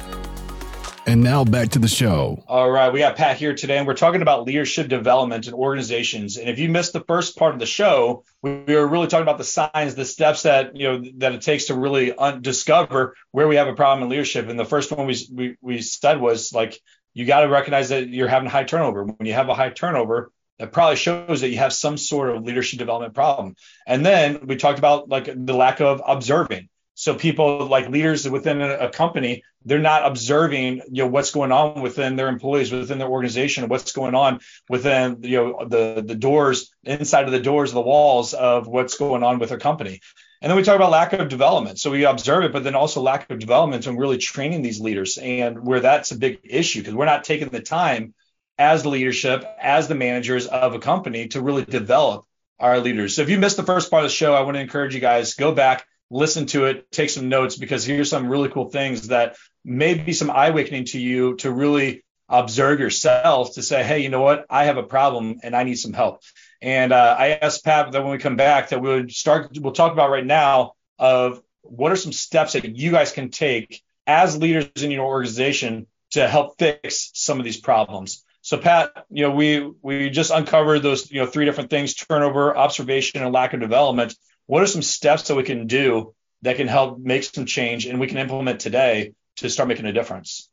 [1.05, 2.43] And now back to the show.
[2.45, 6.36] All right, we got Pat here today, and we're talking about leadership development in organizations.
[6.36, 9.38] And if you missed the first part of the show, we were really talking about
[9.38, 13.47] the signs, the steps that you know that it takes to really un- discover where
[13.47, 14.49] we have a problem in leadership.
[14.49, 16.77] And the first one we we, we said was like
[17.13, 19.05] you got to recognize that you're having high turnover.
[19.05, 22.43] When you have a high turnover, that probably shows that you have some sort of
[22.43, 23.55] leadership development problem.
[23.88, 26.67] And then we talked about like the lack of observing.
[27.08, 31.82] So people like leaders within a, company, they're not observing, you know, what's going on
[31.82, 36.70] within their employees, within their organization, what's going on within, you know, the the doors,
[36.84, 40.02] inside of the doors, the walls of what's going on with their company.
[40.41, 41.80] And then we talk about lack of development.
[41.80, 45.17] So we observe it, but then also lack of development and really training these leaders,
[45.17, 48.13] and where that's a big issue because we're not taking the time
[48.58, 52.26] as the leadership, as the managers of a company to really develop
[52.60, 53.15] our leaders.
[53.15, 55.00] So if you missed the first part of the show, I want to encourage you
[55.00, 59.10] guys go back listen to it, take some notes because here's some really cool things
[59.10, 64.00] that may be some eye awakening to you to really observe yourself to say, hey,
[64.00, 64.46] you know what?
[64.50, 66.22] I have a problem and I need some help.
[66.62, 69.74] And uh, I asked Pat that when we come back that we would start, we'll
[69.74, 74.38] talk about right now of what are some steps that you guys can take as
[74.38, 78.24] leaders in your organization to help fix some of these problems.
[78.41, 82.56] So Pat, you know, we we just uncovered those, you know, three different things: turnover,
[82.56, 84.15] observation, and lack of development
[84.47, 87.99] what are some steps that we can do that can help make some change and
[87.99, 90.49] we can implement today to start making a difference?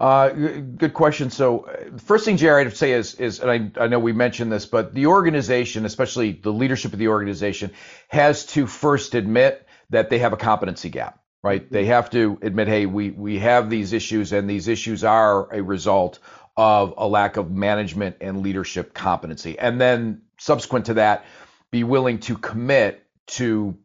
[0.00, 1.28] Uh, good question.
[1.28, 4.50] So, uh, first thing, Jared, I'd say is, is and I, I know we mentioned
[4.50, 7.72] this, but the organization, especially the leadership of the organization,
[8.08, 11.70] has to first admit that they have a competency gap, right?
[11.70, 15.62] They have to admit, hey, we, we have these issues, and these issues are a
[15.62, 16.18] result
[16.56, 19.58] of a lack of management and leadership competency.
[19.58, 21.26] And then, subsequent to that,
[21.70, 23.76] be willing to commit to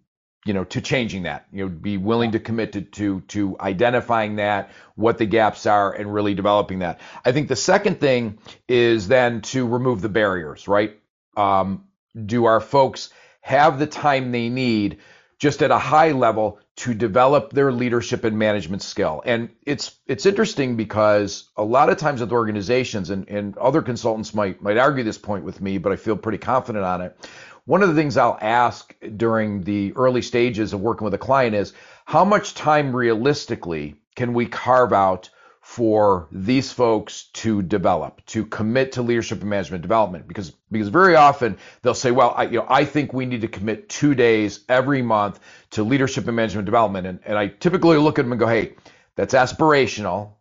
[0.46, 1.48] you know to changing that.
[1.52, 5.92] You know be willing to commit to to to identifying that what the gaps are
[5.92, 7.00] and really developing that.
[7.26, 10.98] I think the second thing is then to remove the barriers right?
[11.36, 11.86] Um,
[12.26, 13.10] do our folks
[13.42, 15.00] have the time they need
[15.38, 19.22] just at a high level to develop their leadership and management skill?
[19.26, 24.34] And it's it's interesting because a lot of times with organizations and, and other consultants
[24.34, 27.18] might might argue this point with me but i feel pretty confident on it
[27.66, 31.56] one of the things I'll ask during the early stages of working with a client
[31.56, 31.74] is
[32.06, 35.30] how much time realistically can we carve out
[35.62, 40.28] for these folks to develop, to commit to leadership and management development?
[40.28, 43.48] Because because very often they'll say, well, I, you know, I think we need to
[43.48, 45.40] commit two days every month
[45.72, 47.08] to leadership and management development.
[47.08, 48.76] And, and I typically look at them and go, hey,
[49.16, 50.35] that's aspirational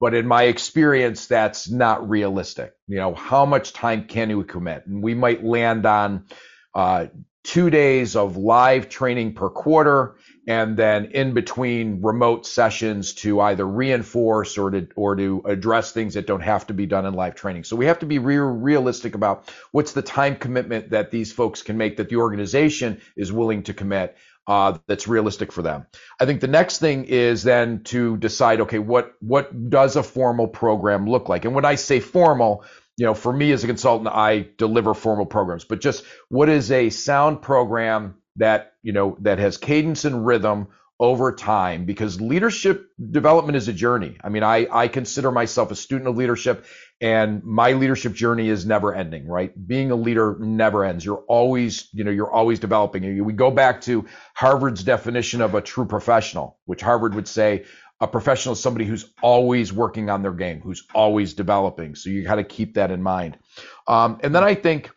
[0.00, 2.72] but in my experience that's not realistic.
[2.86, 4.86] You know how much time can we commit?
[4.86, 6.26] And we might land on
[6.74, 7.06] uh,
[7.44, 10.16] two days of live training per quarter
[10.48, 16.14] and then in between remote sessions to either reinforce or to or to address things
[16.14, 17.64] that don't have to be done in live training.
[17.64, 21.62] So we have to be real realistic about what's the time commitment that these folks
[21.62, 25.86] can make that the organization is willing to commit uh, that's realistic for them.
[26.20, 30.48] I think the next thing is then to decide, okay, what what does a formal
[30.48, 31.44] program look like?
[31.44, 32.64] And when I say formal,
[32.96, 36.70] you know, for me as a consultant, I deliver formal programs, but just what is
[36.70, 40.68] a sound program that you know that has cadence and rhythm
[41.00, 44.16] over time because leadership development is a journey.
[44.22, 46.64] I mean, I, I consider myself a student of leadership
[47.00, 49.52] and my leadership journey is never ending, right?
[49.66, 51.04] Being a leader never ends.
[51.04, 53.24] You're always, you know, you're always developing.
[53.24, 57.64] We go back to Harvard's definition of a true professional, which Harvard would say
[58.00, 61.94] a professional is somebody who's always working on their game, who's always developing.
[61.94, 63.38] So you got to keep that in mind.
[63.86, 64.90] Um, and then I think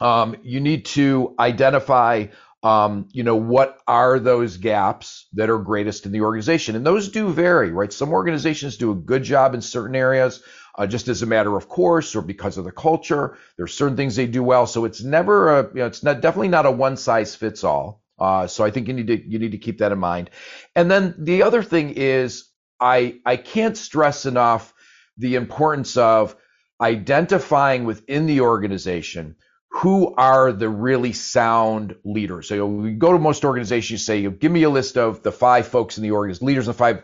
[0.00, 2.26] um, you need to identify
[2.62, 6.76] um, you know, what are those gaps that are greatest in the organization?
[6.76, 7.92] And those do vary, right?
[7.92, 10.42] Some organizations do a good job in certain areas,
[10.80, 13.36] uh, just as a matter of course, or because of the culture.
[13.58, 16.48] There's certain things they do well, so it's never a, you know, it's not definitely
[16.48, 18.02] not a one size fits all.
[18.18, 20.30] Uh, so I think you need to you need to keep that in mind.
[20.74, 22.48] And then the other thing is,
[22.80, 24.72] I I can't stress enough
[25.18, 26.34] the importance of
[26.80, 29.36] identifying within the organization
[29.72, 32.48] who are the really sound leaders?
[32.48, 32.54] So
[32.84, 35.98] you go to most organizations, you say, give me a list of the five folks
[35.98, 37.02] in the organization, leaders in the five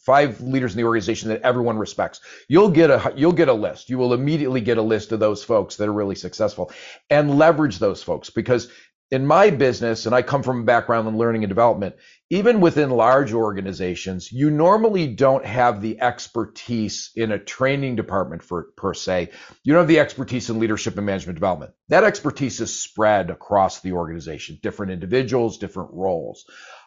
[0.00, 2.20] five leaders in the organization that everyone respects.
[2.48, 3.90] You'll get a you'll get a list.
[3.90, 6.70] You will immediately get a list of those folks that are really successful
[7.10, 8.68] and leverage those folks because
[9.10, 11.96] in my business, and I come from a background in learning and development,
[12.28, 18.68] even within large organizations, you normally don't have the expertise in a training department for
[18.76, 19.30] per se.
[19.64, 21.72] You don't have the expertise in leadership and management development.
[21.88, 26.44] That expertise is spread across the organization, different individuals, different roles.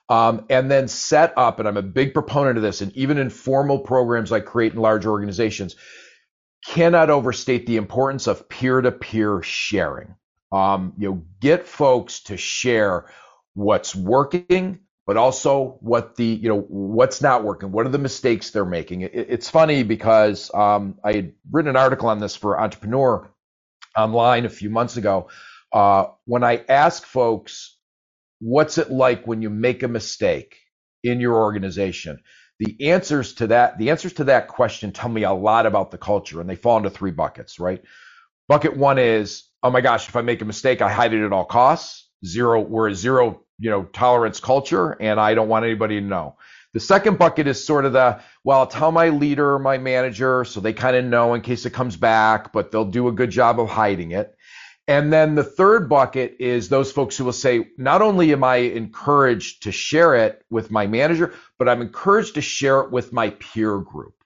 [0.08, 3.30] Um, and then set up, and I'm a big proponent of this, and even in
[3.30, 5.76] formal programs I create in large organizations,
[6.66, 10.16] cannot overstate the importance of peer-to-peer sharing.
[10.52, 13.08] Um, you know, get folks to share
[13.54, 17.72] what's working, but also what the you know what's not working.
[17.72, 19.02] What are the mistakes they're making?
[19.02, 23.32] It, it's funny because um, I had written an article on this for Entrepreneur
[23.98, 25.30] online a few months ago.
[25.74, 27.78] Uh, when I ask folks,
[28.40, 30.58] what's it like when you make a mistake
[31.04, 32.20] in your organization?
[32.60, 35.98] The answers to that, the answers to that question tell me a lot about the
[35.98, 37.84] culture, and they fall into three buckets, right?
[38.52, 41.32] Bucket one is oh my gosh, if I make a mistake, I hide it at
[41.32, 42.10] all costs.
[42.26, 46.36] Zero, we're a zero, you know, tolerance culture, and I don't want anybody to know.
[46.74, 50.60] The second bucket is sort of the, well, I'll tell my leader, my manager, so
[50.60, 53.58] they kind of know in case it comes back, but they'll do a good job
[53.58, 54.36] of hiding it.
[54.86, 58.58] And then the third bucket is those folks who will say, not only am I
[58.58, 63.30] encouraged to share it with my manager, but I'm encouraged to share it with my
[63.30, 64.21] peer group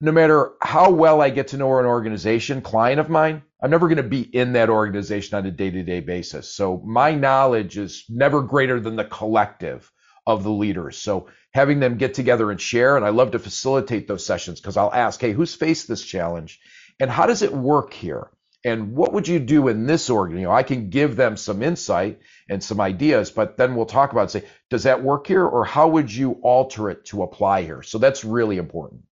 [0.00, 3.88] No matter how well I get to know an organization, client of mine, I'm never
[3.88, 6.52] going to be in that organization on a day-to-day basis.
[6.52, 9.90] So my knowledge is never greater than the collective
[10.26, 10.98] of the leaders.
[10.98, 14.76] So having them get together and share, and I love to facilitate those sessions because
[14.76, 16.60] I'll ask, hey, who's faced this challenge?
[17.00, 18.30] And how does it work here?
[18.64, 20.38] And what would you do in this organ?
[20.38, 24.12] You know, I can give them some insight and some ideas, but then we'll talk
[24.12, 27.82] about say, does that work here, or how would you alter it to apply here?
[27.82, 29.02] So that's really important.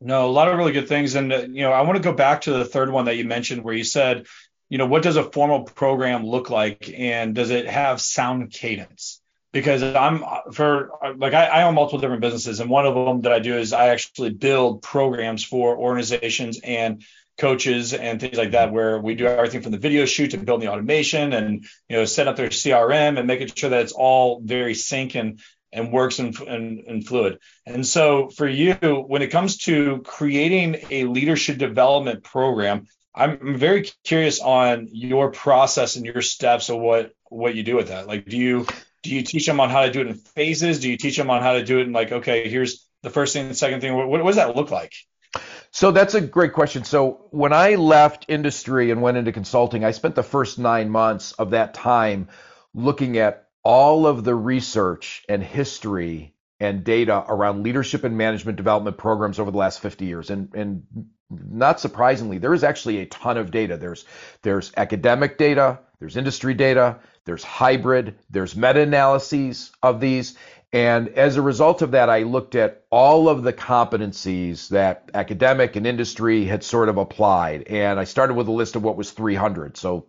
[0.00, 2.12] No, a lot of really good things, and uh, you know, I want to go
[2.12, 4.26] back to the third one that you mentioned, where you said,
[4.68, 9.19] you know, what does a formal program look like, and does it have sound cadence?
[9.52, 10.22] Because I'm
[10.52, 13.56] for like I, I, own multiple different businesses, and one of them that I do
[13.56, 17.02] is I actually build programs for organizations and
[17.38, 20.66] coaches and things like that, where we do everything from the video shoot to building
[20.66, 24.40] the automation and you know set up their CRM and making sure that it's all
[24.44, 25.40] very sync and
[25.72, 27.38] and works and, and, and fluid.
[27.64, 33.88] And so for you, when it comes to creating a leadership development program, I'm very
[34.04, 38.06] curious on your process and your steps of what what you do with that.
[38.06, 38.66] Like, do you
[39.02, 40.80] do you teach them on how to do it in phases?
[40.80, 43.32] Do you teach them on how to do it in like, okay, here's the first
[43.32, 43.94] thing, the second thing?
[43.94, 44.92] What, what does that look like?
[45.70, 46.84] So that's a great question.
[46.84, 51.32] So when I left industry and went into consulting, I spent the first nine months
[51.32, 52.28] of that time
[52.74, 58.98] looking at all of the research and history and data around leadership and management development
[58.98, 60.30] programs over the last 50 years.
[60.30, 60.82] And, and
[61.30, 63.76] not surprisingly, there is actually a ton of data.
[63.76, 64.04] There's,
[64.42, 70.36] there's academic data, there's industry data, there's hybrid, there's meta analyses of these.
[70.72, 75.76] And as a result of that, I looked at all of the competencies that academic
[75.76, 77.64] and industry had sort of applied.
[77.68, 79.76] And I started with a list of what was 300.
[79.76, 80.06] So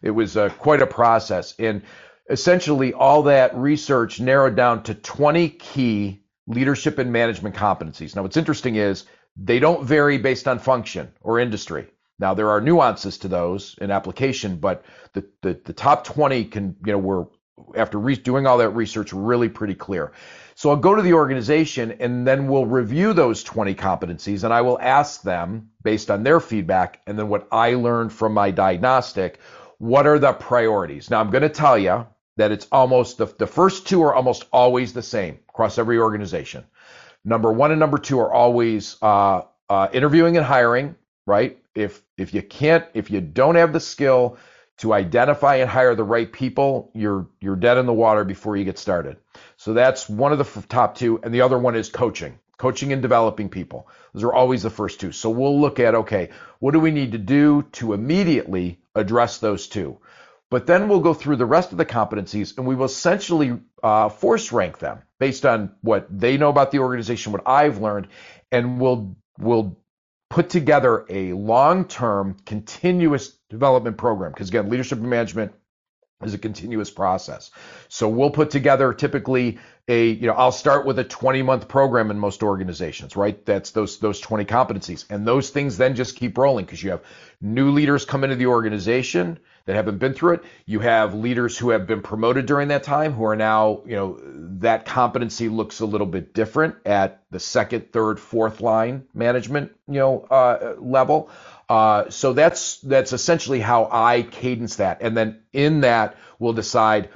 [0.00, 1.54] it was uh, quite a process.
[1.58, 1.82] And
[2.30, 8.14] essentially, all that research narrowed down to 20 key leadership and management competencies.
[8.14, 11.86] Now, what's interesting is they don't vary based on function or industry.
[12.18, 16.76] Now, there are nuances to those in application, but the, the, the top 20 can,
[16.84, 17.28] you know, were
[17.76, 20.12] after re- doing all that research really pretty clear.
[20.54, 24.60] So I'll go to the organization and then we'll review those 20 competencies and I
[24.60, 29.38] will ask them based on their feedback and then what I learned from my diagnostic,
[29.78, 31.10] what are the priorities?
[31.10, 32.06] Now I'm going to tell you
[32.36, 36.64] that it's almost the, the first two are almost always the same across every organization.
[37.24, 40.96] Number one and number two are always uh, uh, interviewing and hiring,
[41.26, 41.58] right?
[41.74, 44.38] If if you can't, if you don't have the skill
[44.78, 48.64] to identify and hire the right people, you're you're dead in the water before you
[48.64, 49.16] get started.
[49.56, 52.92] So that's one of the f- top two, and the other one is coaching, coaching
[52.92, 53.88] and developing people.
[54.12, 55.12] Those are always the first two.
[55.12, 59.68] So we'll look at okay, what do we need to do to immediately address those
[59.68, 59.98] two?
[60.50, 64.10] But then we'll go through the rest of the competencies, and we will essentially uh,
[64.10, 68.08] force rank them based on what they know about the organization, what I've learned,
[68.50, 69.78] and we'll we'll
[70.32, 75.52] put together a long-term continuous development program because again leadership and management
[76.24, 77.50] is a continuous process
[77.92, 82.10] so we'll put together typically a you know i'll start with a 20 month program
[82.10, 86.38] in most organizations right that's those those 20 competencies and those things then just keep
[86.38, 87.02] rolling because you have
[87.40, 90.44] new leaders come into the organization that haven't been through it.
[90.66, 94.18] You have leaders who have been promoted during that time who are now, you know,
[94.58, 100.00] that competency looks a little bit different at the second, third, fourth line management, you
[100.00, 101.30] know, uh, level.
[101.68, 107.08] Uh, so that's that's essentially how I cadence that, and then in that we'll decide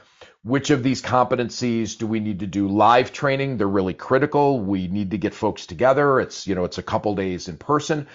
[0.47, 4.87] which of these competencies do we need to do live training they're really critical we
[4.89, 8.07] need to get folks together it's you know it's a couple days in person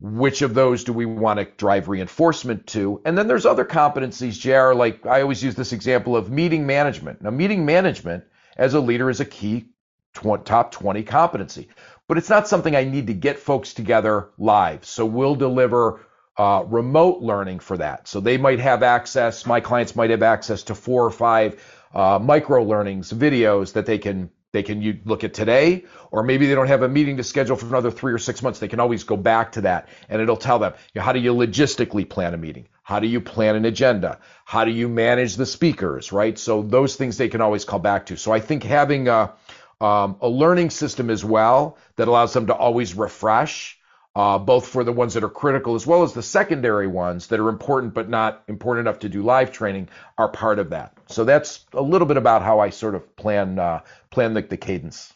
[0.00, 3.00] which of those do we want to drive reinforcement to?
[3.04, 7.22] And then there's other competencies, JR, like I always use this example of meeting management.
[7.22, 8.24] Now, meeting management
[8.56, 9.70] as a leader is a key
[10.14, 11.68] tw- top 20 competency,
[12.08, 14.84] but it's not something I need to get folks together live.
[14.84, 16.06] So we'll deliver
[16.36, 18.06] uh, remote learning for that.
[18.06, 21.62] So they might have access, my clients might have access to four or five
[21.96, 26.54] uh, micro learnings, videos that they can they can look at today, or maybe they
[26.54, 28.58] don't have a meeting to schedule for another three or six months.
[28.58, 31.20] They can always go back to that, and it'll tell them you know, how do
[31.20, 35.36] you logistically plan a meeting, how do you plan an agenda, how do you manage
[35.36, 36.38] the speakers, right?
[36.38, 38.16] So those things they can always call back to.
[38.16, 39.32] So I think having a
[39.80, 43.75] um, a learning system as well that allows them to always refresh
[44.16, 47.38] uh, both for the ones that are critical as well as the secondary ones that
[47.38, 50.96] are important but not important enough to do live training are part of that.
[51.06, 54.56] So that's a little bit about how I sort of plan uh, plan the, the
[54.56, 55.12] cadence.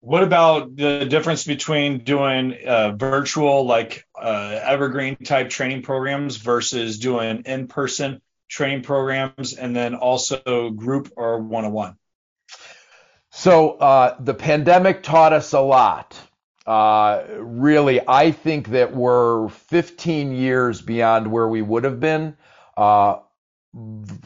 [0.00, 7.00] What about the difference between doing uh, virtual, like uh, evergreen type training programs versus
[7.00, 11.96] doing in person training programs and then also group or one on one?
[13.30, 16.16] So uh, the pandemic taught us a lot
[16.66, 22.36] uh, really, I think that we're 15 years beyond where we would have been
[22.76, 23.18] uh,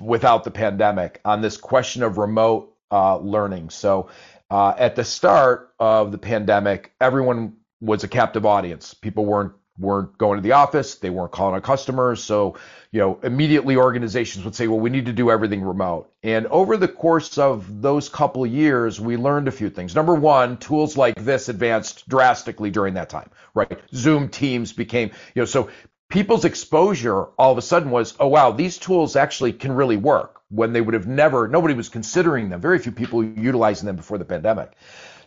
[0.01, 3.71] without the pandemic on this question of remote uh, learning.
[3.71, 4.09] So,
[4.51, 8.95] uh, at the start of the pandemic, everyone was a captive audience.
[8.95, 12.23] People weren't weren't going to the office, they weren't calling on customers.
[12.23, 12.57] So,
[12.93, 16.13] you know, immediately organizations would say, well, we need to do everything remote.
[16.23, 19.95] And over the course of those couple of years, we learned a few things.
[19.95, 23.81] Number one, tools like this advanced drastically during that time, right?
[23.93, 25.71] Zoom Teams became, you know, so
[26.09, 30.43] people's exposure all of a sudden was, oh, wow, these tools actually can really work
[30.51, 32.61] when they would have never, nobody was considering them.
[32.61, 34.71] Very few people utilizing them before the pandemic.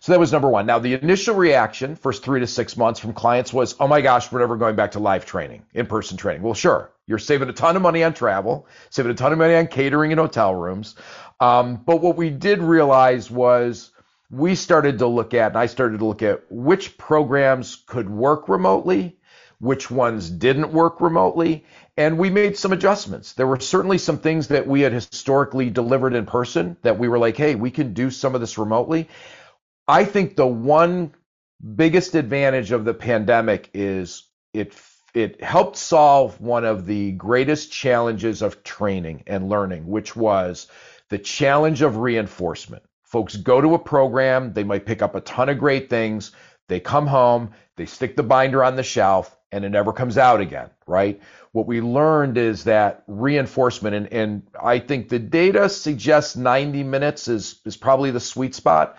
[0.08, 0.66] So that was number one.
[0.66, 4.32] Now, the initial reaction, first three to six months from clients was, oh my gosh,
[4.32, 6.44] we're never going back to live training, in person training.
[6.44, 9.56] Well, sure, you're saving a ton of money on travel, saving a ton of money
[9.56, 10.96] on catering and hotel rooms.
[11.42, 13.92] Um, but what we did realize was
[14.32, 18.48] we started to look at, and I started to look at which programs could work
[18.48, 19.18] remotely,
[19.60, 21.66] which ones didn't work remotely,
[21.98, 23.34] and we made some adjustments.
[23.34, 27.20] There were certainly some things that we had historically delivered in person that we were
[27.20, 29.10] like, hey, we can do some of this remotely.
[29.88, 31.14] I think the one
[31.76, 34.24] biggest advantage of the pandemic is
[34.54, 34.76] it
[35.14, 40.68] it helped solve one of the greatest challenges of training and learning, which was
[41.10, 42.84] the challenge of reinforcement.
[43.04, 46.34] Folks go to a program, they might pick up a ton of great things.
[46.68, 50.42] They come home, they stick the binder on the shelf, and it never comes out
[50.42, 51.22] again, right?
[51.54, 57.30] What we learned is that reinforcement, and, and I think the data suggests 90 minutes
[57.30, 58.98] is, is probably the sweet spot.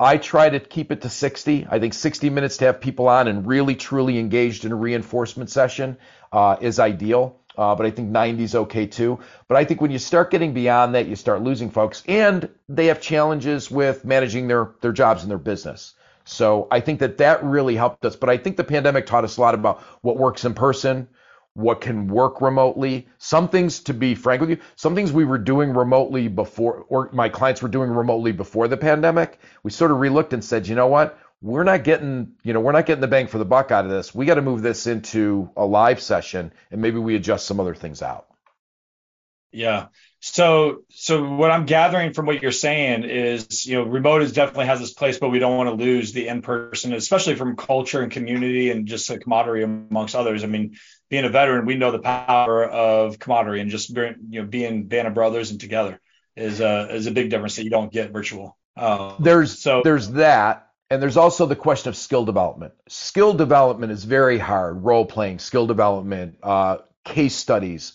[0.00, 1.66] I try to keep it to 60.
[1.70, 5.50] I think 60 minutes to have people on and really truly engaged in a reinforcement
[5.50, 5.98] session
[6.32, 7.36] uh, is ideal.
[7.58, 9.18] Uh, but I think 90 is okay too.
[9.46, 12.86] But I think when you start getting beyond that, you start losing folks, and they
[12.86, 15.94] have challenges with managing their their jobs and their business.
[16.24, 18.16] So I think that that really helped us.
[18.16, 21.08] But I think the pandemic taught us a lot about what works in person,
[21.54, 23.08] what can work remotely.
[23.18, 27.10] Some things, to be frank with you, some things we were doing remotely before, or
[27.12, 29.38] my clients were doing remotely before the pandemic.
[29.62, 31.18] We sort of relooked and said, you know what?
[31.42, 33.90] We're not getting, you know, we're not getting the bang for the buck out of
[33.90, 34.14] this.
[34.14, 37.74] We got to move this into a live session, and maybe we adjust some other
[37.74, 38.26] things out.
[39.52, 39.86] Yeah.
[40.20, 44.66] So, so what I'm gathering from what you're saying is, you know, remote is definitely
[44.66, 48.12] has its place, but we don't want to lose the in-person, especially from culture and
[48.12, 50.44] community and just a camaraderie amongst others.
[50.44, 50.76] I mean,
[51.10, 55.08] being a veteran, we know the power of camaraderie and just you know being band
[55.08, 56.00] of brothers and together
[56.36, 58.56] is a is a big difference that you don't get virtual.
[58.76, 60.66] Um, there's so there's that.
[60.92, 62.72] And there's also the question of skill development.
[62.88, 64.82] Skill development is very hard.
[64.82, 67.92] Role playing, skill development, uh, case studies,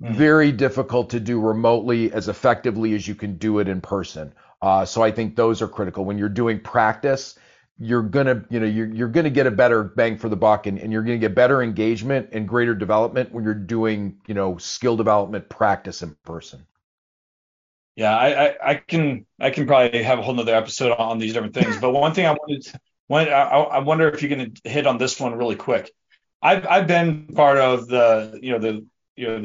[0.00, 0.14] Mm-hmm.
[0.14, 4.34] Very difficult to do remotely as effectively as you can do it in person.
[4.60, 6.04] Uh, so I think those are critical.
[6.04, 7.38] When you're doing practice,
[7.78, 10.78] you're gonna, you know, you're, you're gonna get a better bang for the buck, and,
[10.78, 14.96] and you're gonna get better engagement and greater development when you're doing, you know, skill
[14.96, 16.66] development practice in person.
[17.96, 21.32] Yeah, I, I, I can I can probably have a whole nother episode on these
[21.32, 21.78] different things.
[21.78, 22.66] But one thing I wanted,
[23.06, 25.90] one I, I wonder if you can hit on this one really quick.
[26.42, 29.40] I've I've been part of the you know the you know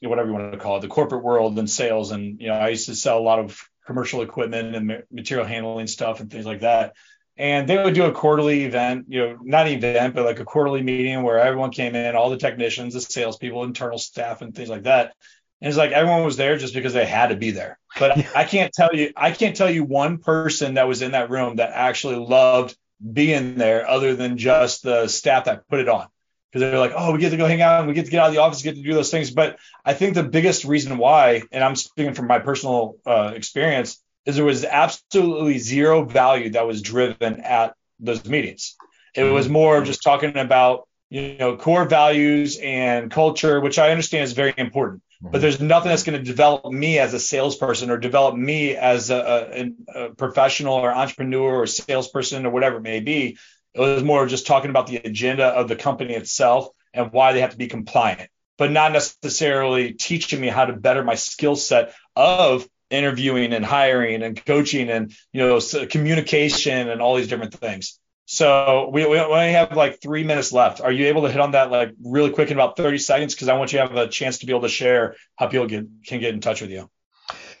[0.00, 2.54] the whatever you want to call it the corporate world and sales and you know
[2.54, 6.46] I used to sell a lot of commercial equipment and material handling stuff and things
[6.46, 6.94] like that
[7.36, 10.44] and they would do a quarterly event you know not an event but like a
[10.44, 14.68] quarterly meeting where everyone came in all the technicians the salespeople internal staff and things
[14.68, 15.14] like that.
[15.60, 17.78] And it's like everyone was there just because they had to be there.
[17.98, 21.30] But I can't tell you I can't tell you one person that was in that
[21.30, 22.76] room that actually loved
[23.12, 26.06] being there other than just the staff that put it on.
[26.50, 28.20] Because they're like, oh, we get to go hang out and we get to get
[28.20, 29.32] out of the office, get to do those things.
[29.32, 34.00] But I think the biggest reason why, and I'm speaking from my personal uh, experience,
[34.26, 38.76] is there was absolutely zero value that was driven at those meetings.
[39.14, 39.34] It mm-hmm.
[39.34, 44.32] was more just talking about you know core values and culture, which I understand is
[44.32, 45.02] very important.
[45.20, 45.40] But mm-hmm.
[45.40, 49.70] there's nothing that's going to develop me as a salesperson or develop me as a,
[49.94, 53.38] a, a professional or entrepreneur or salesperson or whatever it may be
[53.74, 57.32] it was more of just talking about the agenda of the company itself and why
[57.32, 61.56] they have to be compliant, but not necessarily teaching me how to better my skill
[61.56, 65.60] set of interviewing and hiring and coaching and you know
[65.90, 67.98] communication and all these different things.
[68.26, 70.80] So we, we only have like three minutes left.
[70.80, 73.34] Are you able to hit on that like really quick in about 30 seconds?
[73.34, 75.66] Because I want you to have a chance to be able to share how people
[75.66, 76.88] get, can get in touch with you.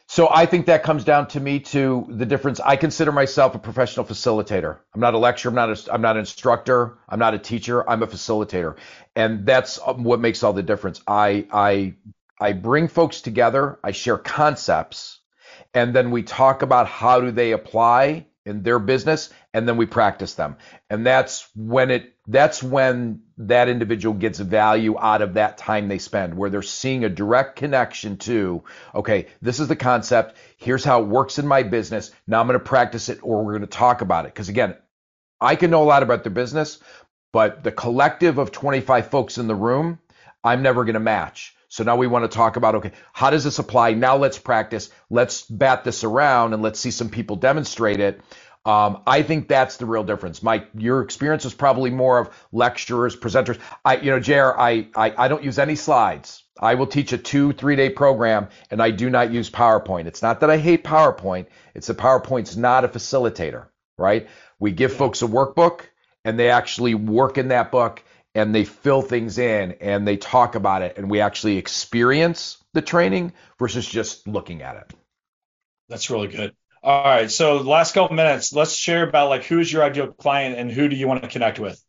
[0.06, 2.60] So I think that comes down to me to the difference.
[2.60, 4.78] I consider myself a professional facilitator.
[4.94, 5.50] I'm not a lecturer.
[5.50, 6.98] I'm not a, I'm not an instructor.
[7.08, 7.88] I'm not a teacher.
[7.88, 8.76] I'm a facilitator,
[9.16, 11.00] and that's um, what makes all the difference.
[11.08, 11.94] I I
[12.40, 13.78] I bring folks together.
[13.84, 15.20] I share concepts,
[15.74, 19.86] and then we talk about how do they apply in their business and then we
[19.86, 20.56] practice them
[20.90, 25.98] and that's when it that's when that individual gets value out of that time they
[25.98, 28.62] spend where they're seeing a direct connection to
[28.94, 32.58] okay this is the concept here's how it works in my business now i'm going
[32.58, 34.76] to practice it or we're going to talk about it because again
[35.40, 36.78] i can know a lot about their business
[37.32, 39.98] but the collective of 25 folks in the room
[40.42, 43.42] i'm never going to match so now we want to talk about okay, how does
[43.42, 43.94] this apply?
[43.94, 44.90] Now let's practice.
[45.10, 48.20] Let's bat this around and let's see some people demonstrate it.
[48.64, 50.40] Um, I think that's the real difference.
[50.40, 53.58] Mike, your experience is probably more of lecturers, presenters.
[53.84, 56.44] I, you know, Jer, I, I, I don't use any slides.
[56.60, 60.06] I will teach a two, three day program and I do not use PowerPoint.
[60.06, 61.46] It's not that I hate PowerPoint.
[61.74, 63.66] It's that PowerPoint's not a facilitator,
[63.98, 64.28] right?
[64.60, 65.80] We give folks a workbook
[66.24, 68.04] and they actually work in that book
[68.34, 72.82] and they fill things in and they talk about it and we actually experience the
[72.82, 74.92] training versus just looking at it.
[75.88, 76.54] That's really good.
[76.82, 77.30] All right.
[77.30, 80.96] So last couple minutes, let's share about like who's your ideal client and who do
[80.96, 81.82] you want to connect with?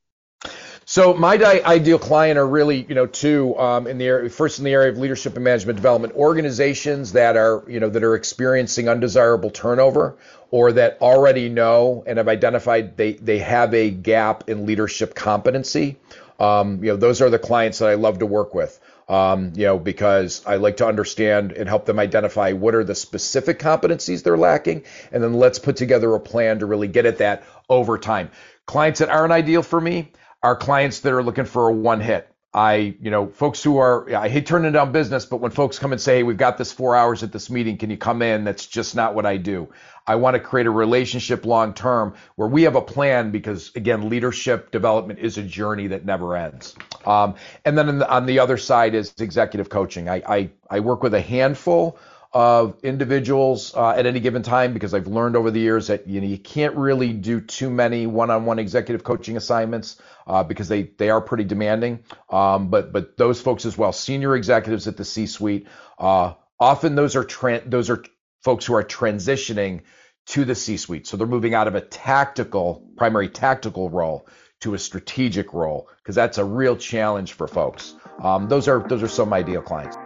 [0.87, 1.33] So my
[1.65, 4.91] ideal client are really, you know, two um, in the area, first in the area
[4.91, 10.15] of leadership and management development, organizations that are, you know, that are experiencing undesirable turnover
[10.51, 15.97] or that already know and have identified they they have a gap in leadership competency
[16.39, 18.79] um, you know, those are the clients that I love to work with.
[19.07, 22.95] Um, you know, because I like to understand and help them identify what are the
[22.95, 27.19] specific competencies they're lacking, and then let's put together a plan to really get at
[27.19, 28.31] that over time.
[28.65, 30.11] Clients that aren't ideal for me
[30.41, 32.27] are clients that are looking for a one hit.
[32.55, 35.91] I, you know, folks who are, I hate turning down business, but when folks come
[35.91, 38.45] and say, hey, we've got this four hours at this meeting, can you come in?
[38.45, 39.67] That's just not what I do.
[40.07, 44.07] I want to create a relationship long term where we have a plan because, again,
[44.07, 46.75] leadership development is a journey that never ends.
[47.05, 47.35] Um,
[47.65, 50.07] and then the, on the other side is executive coaching.
[50.07, 51.99] I, I, I work with a handful
[52.31, 56.19] of individuals uh, at any given time because I've learned over the years that you
[56.19, 61.09] know you can't really do too many one-on-one executive coaching assignments uh, because they they
[61.09, 61.99] are pretty demanding.
[62.29, 65.67] Um, but but those folks as well, senior executives at the C-suite,
[65.99, 68.03] uh, often those are tra- those are
[68.43, 69.81] folks who are transitioning
[70.27, 74.27] to the C-suite, so they're moving out of a tactical primary tactical role
[74.61, 77.93] to a strategic role because that's a real challenge for folks.
[78.19, 79.97] Um, those are those are some ideal clients.